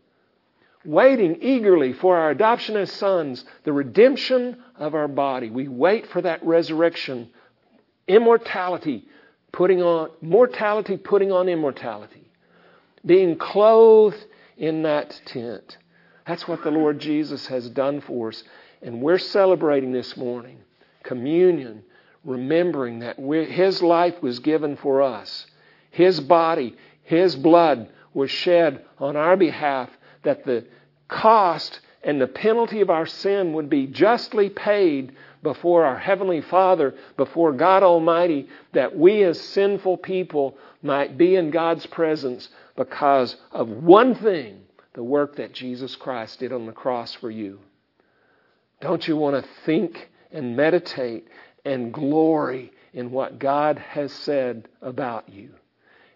waiting 0.86 1.38
eagerly 1.42 1.94
for 1.94 2.18
our 2.18 2.30
adoption 2.30 2.78
as 2.78 2.92
sons, 2.92 3.46
the 3.64 3.74
redemption 3.74 4.58
of 4.78 4.94
our 4.96 5.08
body. 5.08 5.50
We 5.50 5.68
wait 5.68 6.08
for 6.08 6.22
that 6.22 6.44
resurrection, 6.46 7.30
immortality 8.08 9.08
putting 9.52 9.82
on 9.82 10.10
mortality 10.22 10.98
putting 10.98 11.32
on 11.32 11.48
immortality. 11.48 12.28
Being 13.06 13.38
clothed 13.38 14.26
in 14.58 14.84
that 14.84 15.22
tent. 15.26 15.78
That's 16.26 16.48
what 16.48 16.64
the 16.64 16.72
Lord 16.72 17.00
Jesus 17.00 17.48
has 17.48 17.70
done 17.70 18.02
for 18.02 18.30
us. 18.30 18.44
And 18.82 19.02
we're 19.02 19.18
celebrating 19.18 19.92
this 19.92 20.16
morning 20.18 20.58
communion, 21.04 21.84
remembering 22.24 23.00
that 23.00 23.18
His 23.18 23.82
life 23.82 24.22
was 24.22 24.40
given 24.40 24.78
for 24.78 25.02
us. 25.02 25.46
His 25.92 26.20
body, 26.20 26.76
His 27.04 27.36
blood 27.36 27.90
was 28.14 28.32
shed 28.32 28.86
on 29.00 29.16
our 29.16 29.38
behalf 29.38 29.90
that 30.24 30.46
the 30.46 30.66
cost 31.08 31.80
and 32.04 32.20
the 32.20 32.28
penalty 32.28 32.82
of 32.82 32.90
our 32.90 33.06
sin 33.06 33.54
would 33.54 33.70
be 33.70 33.88
justly 33.88 34.50
paid 34.50 35.14
before 35.42 35.86
our 35.86 35.98
Heavenly 35.98 36.42
Father, 36.42 36.96
before 37.18 37.52
God 37.52 37.84
Almighty, 37.84 38.48
that 38.74 38.98
we 38.98 39.24
as 39.24 39.40
sinful 39.40 39.98
people 39.98 40.58
might 40.82 41.18
be 41.18 41.36
in 41.36 41.52
God's 41.52 41.86
presence 41.86 42.50
because 42.76 43.36
of 43.52 43.70
one 43.70 44.16
thing 44.16 44.62
the 44.94 45.04
work 45.04 45.38
that 45.38 45.54
Jesus 45.54 45.96
Christ 45.96 46.40
did 46.40 46.54
on 46.54 46.66
the 46.66 46.72
cross 46.72 47.14
for 47.14 47.30
you. 47.30 47.60
Don't 48.80 49.08
you 49.08 49.18
want 49.18 49.44
to 49.44 49.50
think 49.66 50.10
and 50.32 50.56
meditate 50.56 51.28
and 51.66 51.94
glory 51.94 52.72
in 52.94 53.12
what 53.12 53.40
God 53.40 53.78
has 53.78 54.12
said 54.12 54.68
about 54.82 55.30
you? 55.30 55.50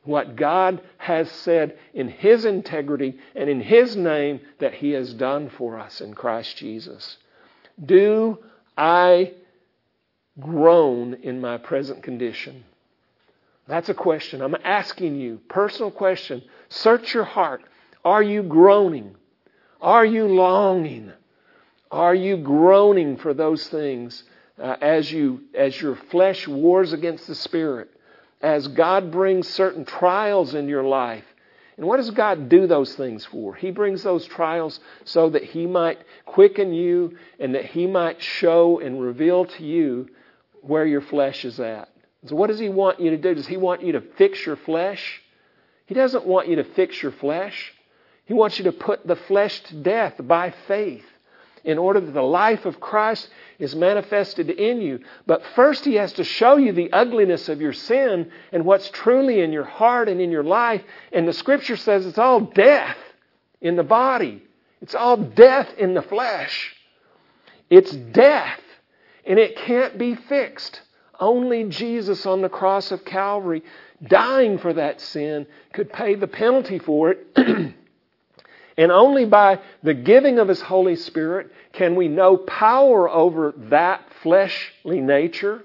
What 0.04 0.36
God 0.36 0.82
has 0.98 1.30
said 1.30 1.78
in 1.94 2.08
His 2.08 2.46
integrity 2.46 3.18
and 3.36 3.50
in 3.50 3.60
His 3.60 3.96
name 3.96 4.40
that 4.60 4.76
He 4.76 4.92
has 4.92 5.14
done 5.14 5.50
for 5.50 5.78
us 5.78 6.00
in 6.00 6.14
Christ 6.14 6.56
Jesus. 6.58 7.18
Do 7.84 8.40
I 8.78 9.34
groan 10.40 11.16
in 11.24 11.42
my 11.42 11.58
present 11.58 12.04
condition? 12.04 12.64
That's 13.68 13.90
a 13.90 13.94
question. 13.94 14.42
I'm 14.42 14.56
asking 14.64 15.20
you, 15.20 15.42
personal 15.50 15.92
question. 15.92 16.42
Search 16.70 17.14
your 17.14 17.26
heart. 17.26 17.64
Are 18.06 18.24
you 18.24 18.44
groaning? 18.44 19.16
Are 19.82 20.06
you 20.06 20.28
longing? 20.28 21.12
Are 21.92 22.16
you 22.16 22.38
groaning 22.38 23.18
for 23.18 23.34
those 23.34 23.68
things 23.68 24.24
uh, 24.62 24.76
as 24.82 25.12
you 25.12 25.41
as 25.54 25.80
your 25.80 25.96
flesh 25.96 26.48
wars 26.48 26.93
against 26.93 27.28
the 27.28 27.36
spirit? 27.36 27.89
As 28.41 28.67
God 28.67 29.12
brings 29.12 29.48
certain 29.48 29.86
trials 29.86 30.54
in 30.54 30.67
your 30.67 30.84
life. 30.84 31.26
And 31.78 31.86
what 31.86 31.98
does 31.98 32.10
God 32.10 32.50
do 32.50 32.65
those 32.65 32.96
things 32.96 33.24
for? 33.26 33.54
He 33.54 33.70
brings 33.70 34.02
those 34.02 34.26
trials 34.26 34.80
so 35.06 35.30
that 35.30 35.43
He 35.43 35.67
might 35.67 36.00
quicken 36.26 36.74
you 36.74 37.17
and 37.39 37.54
that 37.54 37.65
He 37.65 37.86
might 37.86 38.22
show 38.22 38.80
and 38.80 39.02
reveal 39.02 39.46
to 39.46 39.63
you 39.63 40.10
where 40.62 40.86
your 40.86 41.02
flesh 41.02 41.46
is 41.46 41.60
at. 41.60 41.89
So, 42.26 42.36
what 42.36 42.48
does 42.48 42.60
He 42.60 42.70
want 42.70 43.00
you 43.00 43.12
to 43.12 43.17
do? 43.17 43.36
Does 43.36 43.48
He 43.48 43.58
want 43.58 43.84
you 43.84 43.93
to 43.93 44.02
fix 44.17 44.43
your 44.46 44.56
flesh? 44.56 45.22
He 45.86 45.93
doesn't 45.93 46.26
want 46.26 46.48
you 46.48 46.58
to 46.58 46.63
fix 46.63 47.02
your 47.02 47.12
flesh. 47.12 47.74
He 48.26 48.34
wants 48.34 48.58
you 48.58 48.65
to 48.65 48.72
put 48.72 49.08
the 49.08 49.15
flesh 49.15 49.62
to 49.62 49.76
death 49.76 50.15
by 50.20 50.54
faith 50.67 51.06
in 51.67 51.77
order 51.77 51.99
that 51.99 52.13
the 52.13 52.21
life 52.21 52.65
of 52.65 52.80
Christ 52.80 53.27
is 53.60 53.75
manifested 53.75 54.49
in 54.49 54.80
you. 54.80 55.01
But 55.27 55.43
first, 55.53 55.84
He 55.84 55.95
has 55.95 56.13
to 56.13 56.23
show 56.23 56.56
you 56.56 56.71
the 56.71 56.93
ugliness 56.93 57.49
of 57.49 57.60
your 57.60 57.73
sin 57.73 58.32
and 58.53 58.63
what's 58.63 58.89
truly 58.89 59.41
in 59.41 59.51
your 59.51 59.65
heart 59.65 60.08
and 60.08 60.21
in 60.21 60.32
your 60.32 60.45
life. 60.45 60.82
And 61.12 61.27
the 61.27 61.34
Scripture 61.34 61.75
says 61.75 62.06
it's 62.06 62.17
all 62.17 62.39
death 62.39 62.97
in 63.60 63.75
the 63.75 63.84
body, 63.84 64.41
it's 64.82 64.95
all 64.95 65.17
death 65.17 65.69
in 65.77 65.93
the 65.93 66.01
flesh. 66.01 66.73
It's 67.69 67.91
death, 67.91 68.62
and 69.25 69.38
it 69.38 69.58
can't 69.58 69.97
be 69.97 70.15
fixed. 70.15 70.82
Only 71.19 71.65
Jesus 71.65 72.25
on 72.25 72.41
the 72.41 72.47
cross 72.47 72.93
of 72.93 73.03
Calvary, 73.03 73.62
dying 74.01 74.58
for 74.58 74.71
that 74.71 75.01
sin, 75.01 75.47
could 75.73 75.91
pay 75.91 76.15
the 76.15 76.27
penalty 76.27 76.80
for 76.80 77.12
it. 77.12 77.75
And 78.78 78.92
only 78.92 79.26
by 79.26 79.60
the 79.82 79.94
giving 79.94 80.40
of 80.40 80.48
His 80.48 80.62
Holy 80.62 80.96
Spirit 80.96 81.52
can 81.74 81.96
we 81.96 82.08
know 82.08 82.38
power 82.38 83.10
over 83.10 83.54
that 83.70 84.04
fleshly 84.22 85.02
nature. 85.02 85.63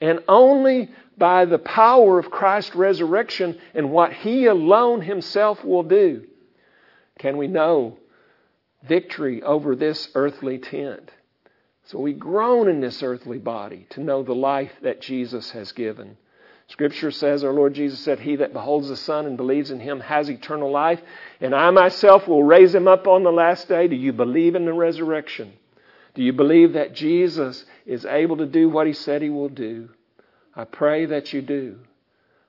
And 0.00 0.20
only 0.26 0.90
by 1.18 1.44
the 1.44 1.58
power 1.58 2.18
of 2.18 2.30
Christ's 2.30 2.74
resurrection 2.74 3.60
and 3.74 3.90
what 3.90 4.12
He 4.12 4.46
alone 4.46 5.02
Himself 5.02 5.62
will 5.64 5.82
do 5.84 6.26
can 7.18 7.36
we 7.36 7.46
know 7.46 7.98
victory 8.82 9.42
over 9.42 9.76
this 9.76 10.08
earthly 10.14 10.58
tent. 10.58 11.10
So 11.84 11.98
we 11.98 12.12
groan 12.12 12.68
in 12.68 12.80
this 12.80 13.02
earthly 13.02 13.38
body 13.38 13.86
to 13.90 14.00
know 14.00 14.22
the 14.22 14.34
life 14.34 14.72
that 14.82 15.00
Jesus 15.00 15.50
has 15.50 15.72
given. 15.72 16.16
Scripture 16.68 17.10
says, 17.10 17.44
our 17.44 17.52
Lord 17.52 17.74
Jesus 17.74 18.00
said, 18.00 18.20
He 18.20 18.36
that 18.36 18.52
beholds 18.52 18.88
the 18.88 18.96
Son 18.96 19.26
and 19.26 19.36
believes 19.36 19.70
in 19.70 19.80
Him 19.80 20.00
has 20.00 20.30
eternal 20.30 20.70
life, 20.70 21.00
and 21.40 21.54
I 21.54 21.70
myself 21.70 22.26
will 22.26 22.44
raise 22.44 22.74
him 22.74 22.88
up 22.88 23.06
on 23.06 23.24
the 23.24 23.32
last 23.32 23.68
day. 23.68 23.88
Do 23.88 23.96
you 23.96 24.12
believe 24.12 24.54
in 24.54 24.64
the 24.64 24.72
resurrection? 24.72 25.52
Do 26.14 26.22
you 26.22 26.32
believe 26.32 26.74
that 26.74 26.94
Jesus 26.94 27.64
is 27.84 28.04
able 28.04 28.38
to 28.38 28.46
do 28.46 28.68
what 28.68 28.86
He 28.86 28.92
said 28.92 29.22
He 29.22 29.30
will 29.30 29.48
do? 29.48 29.90
I 30.54 30.64
pray 30.64 31.06
that 31.06 31.32
you 31.32 31.42
do. 31.42 31.78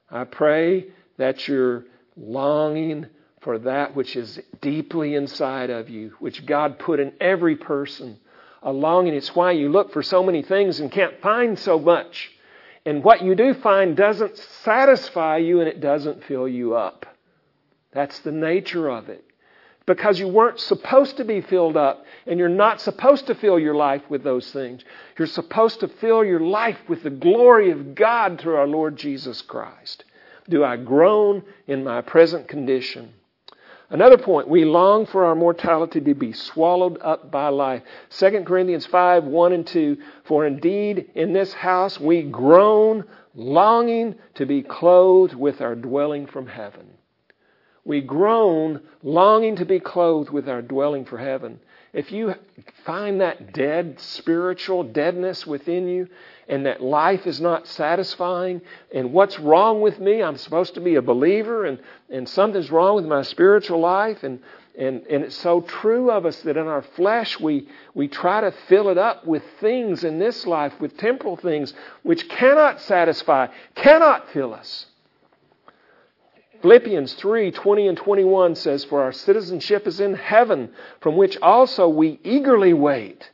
I 0.10 0.26
pray 0.26 0.88
that 1.18 1.48
you're 1.48 1.86
longing 2.16 3.08
for 3.42 3.60
that 3.60 3.96
which 3.96 4.16
is 4.16 4.40
deeply 4.62 5.16
inside 5.16 5.70
of 5.70 5.90
you, 5.90 6.14
which 6.20 6.46
God 6.46 6.80
put 6.80 7.00
in 7.00 7.14
every 7.20 7.56
person. 7.56 8.20
A 8.62 8.72
longing. 8.72 9.14
It's 9.14 9.36
why 9.36 9.52
you 9.52 9.70
look 9.70 9.92
for 9.92 10.02
so 10.02 10.24
many 10.24 10.42
things 10.42 10.80
and 10.80 10.90
can't 10.90 11.20
find 11.22 11.60
so 11.60 11.78
much. 11.78 12.32
And 12.86 13.04
what 13.04 13.22
you 13.22 13.36
do 13.36 13.54
find 13.54 13.96
doesn't 13.96 14.38
satisfy 14.38 15.38
you 15.38 15.60
and 15.60 15.70
it 15.70 15.80
doesn't 15.80 16.24
fill 16.26 16.48
you 16.48 16.76
up. 16.76 17.06
That's 17.94 18.20
the 18.20 18.32
nature 18.32 18.90
of 18.90 19.10
it. 19.10 19.24
Because 19.86 20.18
you 20.18 20.28
weren't 20.28 20.60
supposed 20.60 21.18
to 21.18 21.26
be 21.26 21.42
filled 21.42 21.76
up, 21.76 22.06
and 22.26 22.40
you're 22.40 22.48
not 22.48 22.80
supposed 22.80 23.28
to 23.28 23.36
fill 23.36 23.60
your 23.60 23.76
life 23.76 24.02
with 24.10 24.24
those 24.24 24.50
things. 24.52 24.82
You're 25.18 25.28
supposed 25.28 25.82
to 25.82 25.90
fill 25.90 26.24
your 26.24 26.40
life 26.40 26.78
with 26.88 27.04
the 27.04 27.10
glory 27.10 27.70
of 27.72 27.94
God 27.94 28.40
through 28.40 28.56
our 28.56 28.68
Lord 28.68 28.96
Jesus 28.96 29.42
Christ. 29.42 30.06
do 30.48 30.64
I 30.64 30.78
groan 30.78 31.44
in 31.68 31.84
my 31.84 32.00
present 32.00 32.48
condition. 32.48 33.14
Another 33.94 34.18
point, 34.18 34.48
we 34.48 34.66
long 34.66 35.06
for 35.06 35.24
our 35.24 35.36
mortality 35.36 36.02
to 36.02 36.16
be 36.16 36.34
swallowed 36.34 36.98
up 37.02 37.30
by 37.30 37.50
life. 37.50 37.84
2 38.10 38.44
Corinthians 38.44 38.88
5 38.88 39.26
1 39.26 39.54
and 39.54 39.68
2. 39.68 39.98
For 40.24 40.48
indeed 40.48 41.12
in 41.14 41.32
this 41.32 41.54
house 41.54 42.00
we 42.00 42.24
groan, 42.24 43.06
longing 43.36 44.16
to 44.34 44.48
be 44.48 44.64
clothed 44.64 45.36
with 45.36 45.62
our 45.62 45.76
dwelling 45.76 46.26
from 46.26 46.48
heaven. 46.48 46.88
We 47.86 48.02
groan, 48.02 48.82
longing 49.04 49.58
to 49.58 49.66
be 49.66 49.80
clothed 49.80 50.32
with 50.32 50.50
our 50.50 50.64
dwelling 50.64 51.06
for 51.06 51.20
heaven. 51.20 51.60
If 51.94 52.12
you 52.12 52.34
find 52.86 53.22
that 53.22 53.54
dead 53.54 54.00
spiritual 54.00 54.82
deadness 54.86 55.46
within 55.46 55.88
you 55.88 56.08
and 56.48 56.66
that 56.66 56.82
life 56.82 57.26
is 57.26 57.40
not 57.40 57.68
satisfying 57.68 58.62
and 58.94 59.14
what's 59.14 59.40
wrong 59.40 59.82
with 59.82 60.00
me? 60.00 60.22
I'm 60.22 60.38
supposed 60.38 60.74
to 60.76 60.82
be 60.82 60.96
a 60.96 61.02
believer 61.02 61.66
and, 61.66 61.80
and 62.10 62.28
something's 62.28 62.72
wrong 62.72 62.96
with 62.96 63.06
my 63.06 63.22
spiritual 63.22 63.80
life 63.80 64.24
and, 64.24 64.40
and, 64.78 65.06
and 65.08 65.24
it's 65.24 65.36
so 65.38 65.62
true 65.62 66.12
of 66.12 66.26
us 66.26 66.42
that 66.42 66.58
in 66.58 66.68
our 66.68 66.82
flesh 66.82 67.40
we, 67.40 67.68
we 67.94 68.08
try 68.08 68.42
to 68.42 68.52
fill 68.68 68.90
it 68.90 68.98
up 68.98 69.26
with 69.26 69.44
things 69.60 70.04
in 70.04 70.20
this 70.20 70.46
life, 70.46 70.74
with 70.80 70.98
temporal 70.98 71.38
things, 71.38 71.74
which 72.02 72.28
cannot 72.28 72.82
satisfy, 72.82 73.48
cannot 73.76 74.30
fill 74.32 74.54
us. 74.54 74.88
Philippians 76.62 77.14
3 77.16 77.52
20 77.52 77.88
and 77.90 77.98
21 77.98 78.56
says, 78.56 78.86
For 78.86 79.04
our 79.04 79.12
citizenship 79.12 79.86
is 79.86 80.00
in 80.00 80.14
heaven, 80.14 80.72
from 81.02 81.18
which 81.18 81.38
also 81.42 81.90
we 81.90 82.20
eagerly 82.24 82.74
wait 82.74 83.30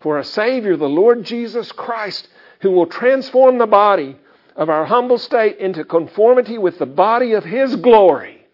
for 0.00 0.18
a 0.18 0.24
Savior, 0.24 0.76
the 0.76 0.88
Lord 0.88 1.22
Jesus 1.22 1.70
Christ, 1.70 2.28
who 2.62 2.70
will 2.70 2.86
transform 2.86 3.58
the 3.58 3.66
body 3.66 4.16
of 4.56 4.70
our 4.70 4.84
humble 4.84 5.18
state 5.18 5.58
into 5.58 5.84
conformity 5.84 6.58
with 6.58 6.78
the 6.78 6.86
body 6.86 7.32
of 7.32 7.44
His 7.44 7.76
glory, 7.76 8.46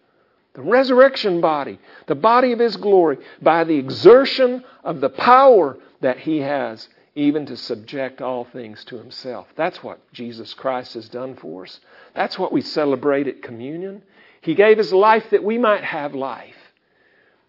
the 0.53 0.61
resurrection 0.61 1.39
body, 1.41 1.79
the 2.07 2.15
body 2.15 2.51
of 2.51 2.59
His 2.59 2.75
glory, 2.75 3.17
by 3.41 3.63
the 3.63 3.77
exertion 3.77 4.63
of 4.83 4.99
the 4.99 5.09
power 5.09 5.77
that 6.01 6.19
He 6.19 6.39
has, 6.39 6.89
even 7.15 7.45
to 7.45 7.55
subject 7.55 8.21
all 8.21 8.45
things 8.45 8.83
to 8.85 8.97
Himself. 8.97 9.47
That's 9.55 9.83
what 9.83 9.99
Jesus 10.11 10.53
Christ 10.53 10.95
has 10.95 11.07
done 11.09 11.35
for 11.35 11.63
us. 11.63 11.79
That's 12.15 12.39
what 12.39 12.51
we 12.51 12.61
celebrate 12.61 13.27
at 13.27 13.43
communion. 13.43 14.01
He 14.41 14.55
gave 14.55 14.77
His 14.77 14.91
life 14.91 15.29
that 15.29 15.43
we 15.43 15.57
might 15.57 15.83
have 15.83 16.15
life. 16.15 16.55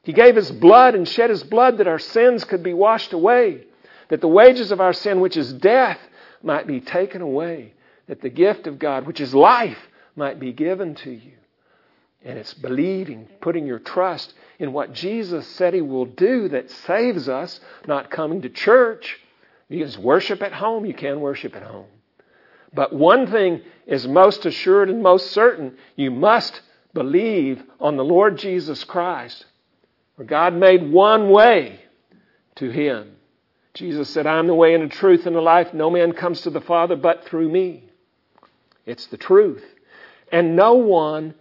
He 0.02 0.12
gave 0.12 0.36
His 0.36 0.50
blood 0.50 0.94
and 0.94 1.08
shed 1.08 1.30
His 1.30 1.44
blood 1.44 1.78
that 1.78 1.88
our 1.88 1.98
sins 1.98 2.44
could 2.44 2.62
be 2.62 2.74
washed 2.74 3.14
away, 3.14 3.64
that 4.08 4.20
the 4.20 4.28
wages 4.28 4.72
of 4.72 4.80
our 4.80 4.92
sin, 4.92 5.20
which 5.20 5.36
is 5.36 5.52
death, 5.52 5.98
might 6.42 6.66
be 6.66 6.80
taken 6.80 7.22
away, 7.22 7.74
that 8.06 8.20
the 8.20 8.30
gift 8.30 8.66
of 8.66 8.78
God, 8.78 9.06
which 9.06 9.20
is 9.20 9.34
life, 9.34 9.78
might 10.16 10.40
be 10.40 10.52
given 10.52 10.94
to 10.96 11.10
you. 11.10 11.32
And 12.24 12.38
it's 12.38 12.54
believing, 12.54 13.28
putting 13.40 13.66
your 13.66 13.78
trust 13.78 14.34
in 14.58 14.72
what 14.72 14.92
Jesus 14.92 15.46
said 15.46 15.72
He 15.72 15.80
will 15.80 16.04
do 16.04 16.48
that 16.48 16.70
saves 16.70 17.28
us, 17.28 17.60
not 17.86 18.10
coming 18.10 18.42
to 18.42 18.50
church. 18.50 19.18
You 19.68 19.84
can 19.84 20.02
worship 20.02 20.42
at 20.42 20.52
home, 20.52 20.84
you 20.84 20.94
can 20.94 21.20
worship 21.20 21.56
at 21.56 21.62
home. 21.62 21.86
But 22.74 22.92
one 22.92 23.26
thing 23.26 23.62
is 23.86 24.06
most 24.06 24.44
assured 24.46 24.90
and 24.90 25.02
most 25.02 25.32
certain 25.32 25.76
you 25.96 26.10
must 26.10 26.60
believe 26.92 27.62
on 27.80 27.96
the 27.96 28.04
Lord 28.04 28.38
Jesus 28.38 28.84
Christ. 28.84 29.46
For 30.16 30.24
God 30.24 30.54
made 30.54 30.90
one 30.90 31.30
way 31.30 31.80
to 32.56 32.68
Him. 32.68 33.16
Jesus 33.74 34.10
said, 34.10 34.26
I'm 34.26 34.46
the 34.46 34.54
way 34.54 34.74
and 34.74 34.90
the 34.90 34.94
truth 34.94 35.26
and 35.26 35.36
the 35.36 35.40
life. 35.40 35.72
No 35.72 35.90
man 35.90 36.12
comes 36.12 36.40
to 36.42 36.50
the 36.50 36.60
Father 36.60 36.96
but 36.96 37.24
through 37.26 37.48
me. 37.48 37.84
It's 38.84 39.06
the 39.06 39.16
truth. 39.16 39.64
And 40.32 40.56
no 40.56 40.74
one 40.74 41.34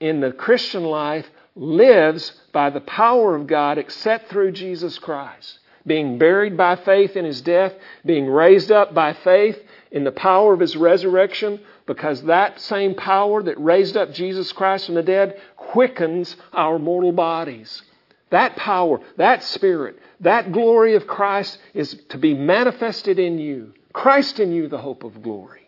in 0.00 0.20
the 0.20 0.32
Christian 0.32 0.84
life 0.84 1.26
lives 1.54 2.32
by 2.52 2.70
the 2.70 2.80
power 2.80 3.34
of 3.34 3.46
God 3.46 3.78
except 3.78 4.28
through 4.28 4.52
Jesus 4.52 4.98
Christ. 4.98 5.60
Being 5.86 6.18
buried 6.18 6.56
by 6.56 6.76
faith 6.76 7.16
in 7.16 7.24
His 7.24 7.40
death, 7.40 7.72
being 8.04 8.26
raised 8.26 8.72
up 8.72 8.92
by 8.92 9.12
faith 9.12 9.58
in 9.92 10.02
the 10.02 10.12
power 10.12 10.52
of 10.52 10.60
His 10.60 10.76
resurrection, 10.76 11.60
because 11.86 12.22
that 12.24 12.60
same 12.60 12.94
power 12.94 13.42
that 13.44 13.58
raised 13.58 13.96
up 13.96 14.12
Jesus 14.12 14.52
Christ 14.52 14.86
from 14.86 14.96
the 14.96 15.02
dead 15.02 15.40
quickens 15.56 16.36
our 16.52 16.78
mortal 16.78 17.12
bodies. 17.12 17.82
That 18.30 18.56
power, 18.56 19.00
that 19.16 19.42
spirit, 19.44 19.98
that 20.20 20.52
glory 20.52 20.94
of 20.94 21.06
Christ 21.06 21.58
is 21.74 22.00
to 22.08 22.18
be 22.18 22.34
manifested 22.34 23.18
in 23.18 23.38
you. 23.38 23.72
Christ 23.92 24.40
in 24.40 24.52
you, 24.52 24.68
the 24.68 24.78
hope 24.78 25.04
of 25.04 25.22
glory. 25.22 25.62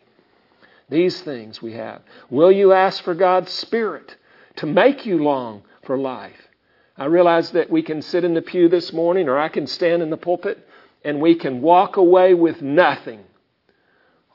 These 0.88 1.20
things 1.20 1.62
we 1.62 1.74
have. 1.74 2.02
Will 2.30 2.50
you 2.50 2.72
ask 2.72 3.02
for 3.02 3.14
God's 3.14 3.52
Spirit 3.52 4.16
to 4.56 4.66
make 4.66 5.06
you 5.06 5.22
long 5.22 5.62
for 5.84 5.96
life? 5.96 6.48
I 6.96 7.04
realize 7.04 7.52
that 7.52 7.70
we 7.70 7.82
can 7.82 8.02
sit 8.02 8.24
in 8.24 8.34
the 8.34 8.42
pew 8.42 8.68
this 8.68 8.92
morning, 8.92 9.28
or 9.28 9.38
I 9.38 9.48
can 9.48 9.66
stand 9.66 10.02
in 10.02 10.10
the 10.10 10.16
pulpit, 10.16 10.58
and 11.04 11.20
we 11.20 11.36
can 11.36 11.60
walk 11.60 11.96
away 11.96 12.34
with 12.34 12.60
nothing. 12.60 13.20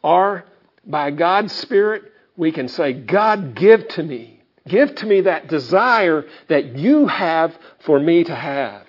Or 0.02 0.46
by 0.86 1.12
God's 1.12 1.54
Spirit, 1.54 2.04
we 2.38 2.52
can 2.52 2.68
say, 2.68 2.94
God, 2.94 3.56
give 3.56 3.88
to 3.90 4.04
me. 4.04 4.33
Give 4.68 4.94
to 4.96 5.06
me 5.06 5.22
that 5.22 5.48
desire 5.48 6.26
that 6.48 6.78
you 6.78 7.08
have 7.08 7.58
for 7.80 8.00
me 8.00 8.24
to 8.24 8.36
have. 8.36 8.88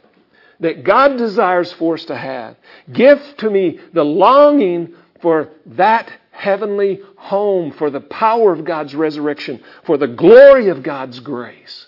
That 0.60 0.84
God 0.84 1.16
desires 1.18 1.72
for 1.72 1.94
us 1.94 2.04
to 2.06 2.16
have. 2.16 2.56
Give 2.92 3.20
to 3.38 3.50
me 3.50 3.80
the 3.92 4.04
longing 4.04 4.94
for 5.20 5.50
that 5.66 6.12
heavenly 6.30 7.00
home, 7.16 7.72
for 7.72 7.90
the 7.90 8.00
power 8.00 8.52
of 8.52 8.64
God's 8.64 8.94
resurrection, 8.94 9.62
for 9.84 9.96
the 9.96 10.06
glory 10.06 10.68
of 10.68 10.82
God's 10.82 11.20
grace. 11.20 11.86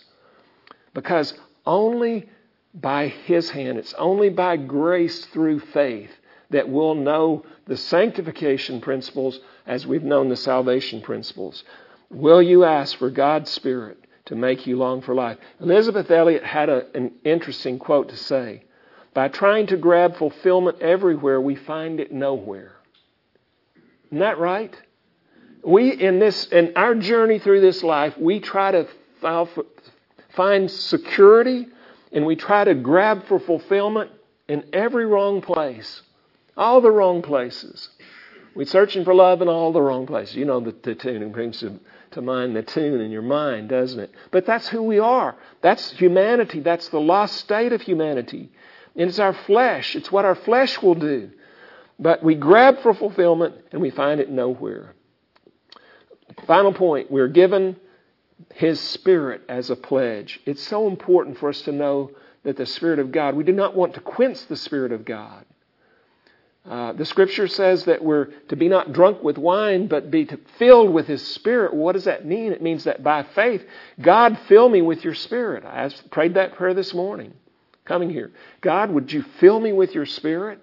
Because 0.95 1.35
only 1.65 2.29
by 2.75 3.09
His 3.09 3.51
hand, 3.51 3.79
it's 3.79 3.95
only 3.95 4.31
by 4.31 4.57
grace 4.57 5.27
through 5.27 5.61
faith 5.61 6.11
that 6.51 6.69
we'll 6.69 6.95
know 6.95 7.45
the 7.67 7.77
sanctification 7.77 8.81
principles 8.81 9.41
as 9.67 9.87
we've 9.87 10.03
known 10.03 10.29
the 10.29 10.37
salvation 10.37 11.01
principles. 11.01 11.65
Will 12.11 12.43
you 12.43 12.65
ask 12.65 12.97
for 12.99 13.11
God's 13.11 13.51
Spirit 13.51 13.99
to 14.27 14.37
make 14.37 14.67
you 14.67 14.77
long 14.77 15.03
for 15.03 15.15
life? 15.15 15.39
Elisabeth 15.61 16.11
Elliot 16.11 16.45
had 16.45 16.69
a, 16.69 16.87
an 16.95 17.13
interesting 17.25 17.79
quote 17.79 18.11
to 18.11 18.17
say. 18.17 18.63
By 19.15 19.29
trying 19.29 19.69
to 19.69 19.77
grab 19.77 20.17
fulfillment 20.17 20.83
everywhere, 20.83 21.41
we 21.41 21.57
find 21.57 22.01
it 22.01 22.13
nowhere. 22.13 22.73
Isn't 24.07 24.19
that 24.19 24.39
right? 24.39 24.75
We, 25.65 25.91
in 25.91 26.19
this, 26.19 26.47
in 26.47 26.75
our 26.77 26.95
journey 26.95 27.39
through 27.39 27.61
this 27.61 27.83
life, 27.83 28.17
we 28.19 28.41
try 28.41 28.71
to 28.71 28.87
find 30.31 30.71
security 30.71 31.67
and 32.13 32.25
we 32.25 32.37
try 32.37 32.65
to 32.65 32.75
grab 32.75 33.27
for 33.27 33.41
fulfillment 33.41 34.11
in 34.49 34.65
every 34.73 35.07
wrong 35.07 35.41
place. 35.41 36.03
All 36.57 36.81
the 36.81 36.91
wrong 36.91 37.23
places. 37.23 37.89
We're 38.55 38.67
searching 38.67 39.05
for 39.05 39.15
love 39.15 39.43
in 39.43 39.49
all 39.49 39.73
the 39.73 39.83
wrong 39.83 40.07
places. 40.07 40.37
You 40.37 40.45
know 40.45 40.61
the, 40.61 40.75
the 40.83 40.95
tune. 40.95 41.23
It 41.23 41.33
brings 41.33 41.61
to, 41.61 41.79
to 42.17 42.23
mind 42.23 42.57
the 42.57 42.63
tune 42.63 43.01
in 43.01 43.11
your 43.11 43.23
mind, 43.23 43.69
doesn't 43.69 44.01
it? 44.01 44.11
But 44.31 44.47
that's 44.47 44.69
who 44.69 44.83
we 44.83 44.99
are. 44.99 45.37
That's 45.63 45.93
humanity. 45.93 46.61
That's 46.61 46.89
the 46.89 47.01
lost 47.01 47.37
state 47.37 47.73
of 47.73 47.83
humanity. 47.83 48.51
And 48.97 49.09
it's 49.09 49.19
our 49.19 49.35
flesh. 49.35 49.95
It's 49.95 50.11
what 50.11 50.25
our 50.25 50.35
flesh 50.35 50.83
will 50.83 50.95
do. 50.95 51.31
But 51.99 52.23
we 52.23 52.35
grab 52.35 52.81
for 52.81 52.95
fulfillment 52.95 53.55
and 53.71 53.81
we 53.81 53.91
find 53.91 54.21
it 54.21 54.31
nowhere. 54.31 54.95
Final 56.47 56.73
point. 56.73 57.11
We're 57.11 57.29
given 57.29 57.77
His 58.55 58.81
Spirit 58.81 59.43
as 59.49 59.71
a 59.71 59.77
pledge. 59.77 60.41
It's 60.47 60.63
so 60.63 60.87
important 60.87 61.39
for 61.39 61.49
us 61.49 61.61
to 61.63 61.73
know 61.73 62.11
that 62.45 62.57
the 62.57 62.67
Spirit 62.67 62.99
of 62.99 63.13
God, 63.13 63.35
we 63.35 63.45
do 63.45 63.53
not 63.53 63.77
want 63.77 63.95
to 63.95 64.01
quench 64.01 64.47
the 64.47 64.57
Spirit 64.57 64.93
of 64.93 65.05
God. 65.05 65.45
Uh, 66.69 66.93
the 66.93 67.05
scripture 67.05 67.47
says 67.47 67.85
that 67.85 68.03
we're 68.03 68.27
to 68.49 68.57
be 68.57 68.69
not 68.69 68.93
drunk 68.93 69.23
with 69.23 69.39
wine, 69.39 69.87
but 69.87 70.11
be 70.11 70.29
filled 70.59 70.93
with 70.93 71.07
His 71.07 71.25
Spirit. 71.25 71.73
What 71.73 71.93
does 71.93 72.05
that 72.05 72.27
mean? 72.27 72.51
It 72.51 72.61
means 72.61 72.85
that 72.85 73.05
by 73.05 73.23
faith, 73.23 73.65
God, 74.01 74.37
fill 74.49 74.69
me 74.69 74.83
with 74.83 75.05
your 75.05 75.15
Spirit. 75.15 75.65
I 75.65 75.85
asked, 75.85 76.11
prayed 76.11 76.35
that 76.35 76.57
prayer 76.57 76.75
this 76.75 76.93
morning, 76.93 77.35
coming 77.85 78.11
here. 78.11 78.33
God, 78.63 78.91
would 78.91 79.13
you 79.13 79.25
fill 79.39 79.61
me 79.61 79.73
with 79.73 79.95
your 79.95 80.07
Spirit? 80.07 80.61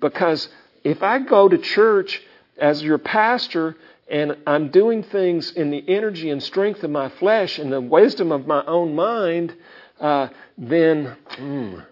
Because 0.00 0.48
if 0.84 1.02
I 1.02 1.18
go 1.18 1.48
to 1.48 1.58
church 1.58 2.22
as 2.56 2.80
your 2.80 2.98
pastor 2.98 3.76
and 4.08 4.36
I'm 4.46 4.68
doing 4.68 5.02
things 5.02 5.50
in 5.50 5.70
the 5.70 5.84
energy 5.88 6.30
and 6.30 6.40
strength 6.40 6.84
of 6.84 6.90
my 6.90 7.08
flesh 7.08 7.58
and 7.58 7.72
the 7.72 7.80
wisdom 7.80 8.30
of 8.30 8.46
my 8.46 8.64
own 8.64 8.94
mind, 8.94 9.56
uh, 9.98 10.28
then. 10.56 11.16
Mm, 11.32 11.86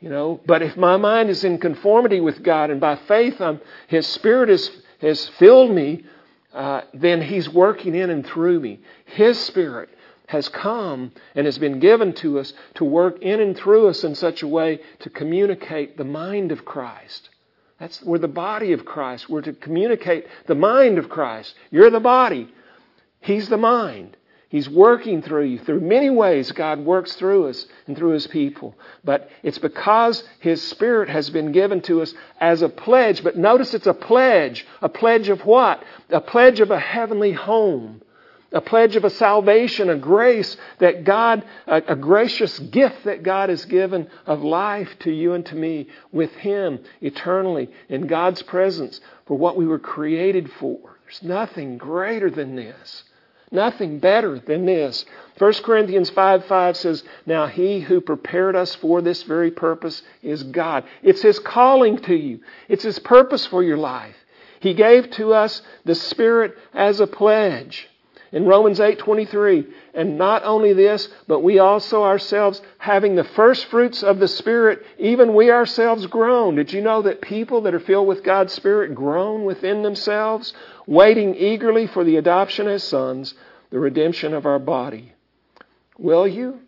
you 0.00 0.08
know, 0.08 0.40
but 0.46 0.62
if 0.62 0.76
my 0.76 0.96
mind 0.96 1.28
is 1.28 1.44
in 1.44 1.58
conformity 1.58 2.20
with 2.20 2.42
God 2.42 2.70
and 2.70 2.80
by 2.80 2.96
faith 2.96 3.40
I'm, 3.40 3.60
His 3.86 4.06
Spirit 4.06 4.48
has, 4.48 4.70
has 5.00 5.28
filled 5.38 5.70
me, 5.70 6.04
uh, 6.54 6.82
then 6.94 7.20
He's 7.20 7.48
working 7.48 7.94
in 7.94 8.10
and 8.10 8.26
through 8.26 8.60
me. 8.60 8.80
His 9.04 9.38
Spirit 9.38 9.90
has 10.26 10.48
come 10.48 11.12
and 11.34 11.44
has 11.44 11.58
been 11.58 11.80
given 11.80 12.14
to 12.14 12.38
us 12.38 12.52
to 12.74 12.84
work 12.84 13.20
in 13.20 13.40
and 13.40 13.56
through 13.56 13.88
us 13.88 14.04
in 14.04 14.14
such 14.14 14.42
a 14.42 14.48
way 14.48 14.80
to 15.00 15.10
communicate 15.10 15.96
the 15.96 16.04
mind 16.04 16.50
of 16.52 16.64
Christ. 16.64 17.28
That's, 17.78 18.02
we're 18.02 18.18
the 18.18 18.28
body 18.28 18.72
of 18.72 18.84
Christ. 18.84 19.28
We're 19.28 19.42
to 19.42 19.52
communicate 19.52 20.26
the 20.46 20.54
mind 20.54 20.98
of 20.98 21.08
Christ. 21.08 21.54
You're 21.70 21.90
the 21.90 22.00
body. 22.00 22.52
He's 23.20 23.48
the 23.48 23.56
mind. 23.56 24.16
He's 24.50 24.68
working 24.68 25.22
through 25.22 25.44
you. 25.44 25.58
Through 25.60 25.78
many 25.78 26.10
ways, 26.10 26.50
God 26.50 26.80
works 26.80 27.14
through 27.14 27.46
us 27.46 27.66
and 27.86 27.96
through 27.96 28.10
His 28.10 28.26
people. 28.26 28.74
But 29.04 29.30
it's 29.44 29.58
because 29.58 30.24
His 30.40 30.60
Spirit 30.60 31.08
has 31.08 31.30
been 31.30 31.52
given 31.52 31.80
to 31.82 32.02
us 32.02 32.12
as 32.40 32.60
a 32.60 32.68
pledge. 32.68 33.22
But 33.22 33.38
notice 33.38 33.74
it's 33.74 33.86
a 33.86 33.94
pledge. 33.94 34.66
A 34.82 34.88
pledge 34.88 35.28
of 35.28 35.46
what? 35.46 35.84
A 36.10 36.20
pledge 36.20 36.58
of 36.58 36.72
a 36.72 36.80
heavenly 36.80 37.30
home. 37.30 38.02
A 38.50 38.60
pledge 38.60 38.96
of 38.96 39.04
a 39.04 39.10
salvation, 39.10 39.88
a 39.88 39.96
grace 39.96 40.56
that 40.80 41.04
God, 41.04 41.44
a, 41.68 41.82
a 41.86 41.94
gracious 41.94 42.58
gift 42.58 43.04
that 43.04 43.22
God 43.22 43.50
has 43.50 43.64
given 43.66 44.10
of 44.26 44.42
life 44.42 44.88
to 45.00 45.12
you 45.12 45.34
and 45.34 45.46
to 45.46 45.54
me 45.54 45.86
with 46.10 46.32
Him 46.32 46.80
eternally 47.00 47.70
in 47.88 48.08
God's 48.08 48.42
presence 48.42 49.00
for 49.26 49.38
what 49.38 49.56
we 49.56 49.68
were 49.68 49.78
created 49.78 50.50
for. 50.58 50.80
There's 51.04 51.22
nothing 51.22 51.78
greater 51.78 52.30
than 52.30 52.56
this. 52.56 53.04
Nothing 53.52 53.98
better 53.98 54.38
than 54.38 54.64
this. 54.64 55.04
1 55.38 55.52
Corinthians 55.64 56.10
5 56.10 56.44
5 56.44 56.76
says, 56.76 57.02
Now 57.26 57.46
he 57.46 57.80
who 57.80 58.00
prepared 58.00 58.54
us 58.54 58.74
for 58.76 59.02
this 59.02 59.24
very 59.24 59.50
purpose 59.50 60.02
is 60.22 60.42
God. 60.44 60.84
It's 61.02 61.22
his 61.22 61.38
calling 61.38 61.98
to 61.98 62.14
you, 62.14 62.40
it's 62.68 62.84
his 62.84 62.98
purpose 62.98 63.46
for 63.46 63.62
your 63.62 63.78
life. 63.78 64.16
He 64.60 64.74
gave 64.74 65.10
to 65.12 65.32
us 65.32 65.62
the 65.84 65.94
Spirit 65.94 66.56
as 66.74 67.00
a 67.00 67.06
pledge. 67.06 67.88
In 68.32 68.46
Romans 68.46 68.78
8:23, 68.78 69.66
and 69.92 70.16
not 70.16 70.44
only 70.44 70.72
this, 70.72 71.08
but 71.26 71.40
we 71.40 71.58
also 71.58 72.04
ourselves 72.04 72.62
having 72.78 73.16
the 73.16 73.24
first 73.24 73.66
fruits 73.66 74.04
of 74.04 74.20
the 74.20 74.28
Spirit, 74.28 74.84
even 74.98 75.34
we 75.34 75.50
ourselves 75.50 76.06
groan. 76.06 76.54
Did 76.54 76.72
you 76.72 76.80
know 76.80 77.02
that 77.02 77.20
people 77.20 77.62
that 77.62 77.74
are 77.74 77.80
filled 77.80 78.06
with 78.06 78.22
God's 78.22 78.52
Spirit 78.52 78.94
groan 78.94 79.44
within 79.44 79.82
themselves, 79.82 80.52
waiting 80.86 81.34
eagerly 81.34 81.88
for 81.88 82.04
the 82.04 82.16
adoption 82.16 82.68
as 82.68 82.84
sons, 82.84 83.34
the 83.70 83.80
redemption 83.80 84.32
of 84.32 84.46
our 84.46 84.60
body? 84.60 85.12
Will 85.98 86.28
you? 86.28 86.60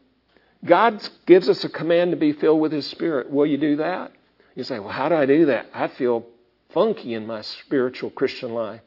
God 0.65 1.09
gives 1.27 1.49
us 1.49 1.65
a 1.65 1.69
command 1.69 2.11
to 2.11 2.17
be 2.17 2.33
filled 2.33 2.61
with 2.61 2.73
His 2.73 2.87
Spirit. 2.87 3.31
Will 3.31 3.47
you 3.47 3.57
do 3.57 3.77
that? 3.77 4.13
You 4.57 4.65
say, 4.65 4.81
well, 4.81 4.91
how 4.91 5.09
do 5.09 5.15
I 5.15 5.27
do 5.27 5.47
that? 5.47 5.67
I 5.73 5.89
feel 5.89 6.27
funky 6.75 7.15
in 7.15 7.27
my 7.27 7.43
spiritual 7.43 8.11
Christian 8.11 8.53
life. 8.53 8.81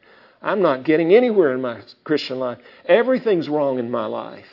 I'm 0.46 0.62
not 0.62 0.84
getting 0.84 1.12
anywhere 1.12 1.52
in 1.52 1.60
my 1.60 1.80
Christian 2.04 2.38
life. 2.38 2.58
Everything's 2.84 3.48
wrong 3.48 3.80
in 3.80 3.90
my 3.90 4.06
life. 4.06 4.46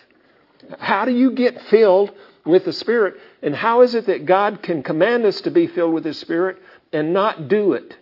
How 0.79 1.05
do 1.05 1.11
you 1.11 1.31
get 1.31 1.61
filled 1.69 2.11
with 2.43 2.65
the 2.65 2.73
Spirit? 2.73 3.17
And 3.43 3.55
how 3.55 3.81
is 3.81 3.93
it 3.93 4.07
that 4.07 4.25
God 4.25 4.63
can 4.63 4.81
command 4.81 5.23
us 5.23 5.41
to 5.41 5.51
be 5.51 5.67
filled 5.67 5.93
with 5.93 6.03
His 6.03 6.19
Spirit 6.19 6.57
and 6.91 7.13
not 7.13 7.47
do 7.47 7.73
it? 7.73 7.95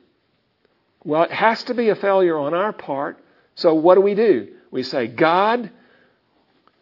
Well, 1.03 1.23
it 1.23 1.31
has 1.31 1.65
to 1.65 1.73
be 1.73 1.89
a 1.89 1.95
failure 1.95 2.37
on 2.37 2.53
our 2.53 2.71
part. 2.71 3.17
So 3.55 3.73
what 3.73 3.95
do 3.95 4.01
we 4.01 4.15
do? 4.15 4.53
We 4.71 4.83
say, 4.83 5.07
God, 5.07 5.69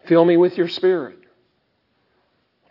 fill 0.05 0.23
me 0.23 0.37
with 0.37 0.59
your 0.59 0.67
Spirit. 0.67 1.17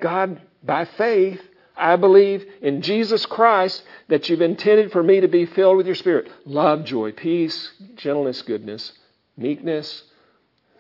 God, 0.00 0.40
by 0.62 0.84
faith, 0.84 1.40
I 1.78 1.96
believe 1.96 2.44
in 2.60 2.82
Jesus 2.82 3.24
Christ 3.26 3.82
that 4.08 4.28
you've 4.28 4.40
intended 4.40 4.92
for 4.92 5.02
me 5.02 5.20
to 5.20 5.28
be 5.28 5.46
filled 5.46 5.76
with 5.76 5.86
your 5.86 5.94
Spirit. 5.94 6.30
Love, 6.44 6.84
joy, 6.84 7.12
peace, 7.12 7.70
gentleness, 7.96 8.42
goodness, 8.42 8.92
meekness, 9.36 10.02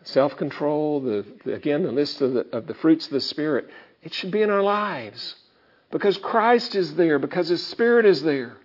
self 0.04 0.36
control, 0.36 1.00
the, 1.00 1.24
the, 1.44 1.54
again, 1.54 1.82
the 1.82 1.92
list 1.92 2.20
of 2.20 2.32
the, 2.34 2.46
of 2.52 2.66
the 2.66 2.74
fruits 2.74 3.06
of 3.06 3.12
the 3.12 3.20
Spirit. 3.20 3.68
It 4.02 4.12
should 4.12 4.30
be 4.30 4.42
in 4.42 4.50
our 4.50 4.62
lives 4.62 5.36
because 5.90 6.18
Christ 6.18 6.74
is 6.74 6.94
there, 6.94 7.18
because 7.18 7.48
His 7.48 7.66
Spirit 7.66 8.04
is 8.06 8.22
there. 8.22 8.56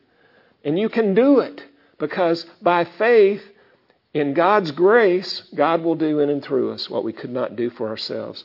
And 0.63 0.79
you 0.79 0.89
can 0.89 1.13
do 1.13 1.39
it 1.39 1.63
because 1.99 2.45
by 2.61 2.85
faith, 2.85 3.43
in 4.13 4.33
God's 4.33 4.71
grace, 4.71 5.41
God 5.55 5.81
will 5.81 5.95
do 5.95 6.19
in 6.19 6.29
and 6.29 6.43
through 6.43 6.71
us 6.71 6.89
what 6.89 7.03
we 7.03 7.13
could 7.13 7.31
not 7.31 7.55
do 7.55 7.69
for 7.71 7.89
ourselves. 7.89 8.43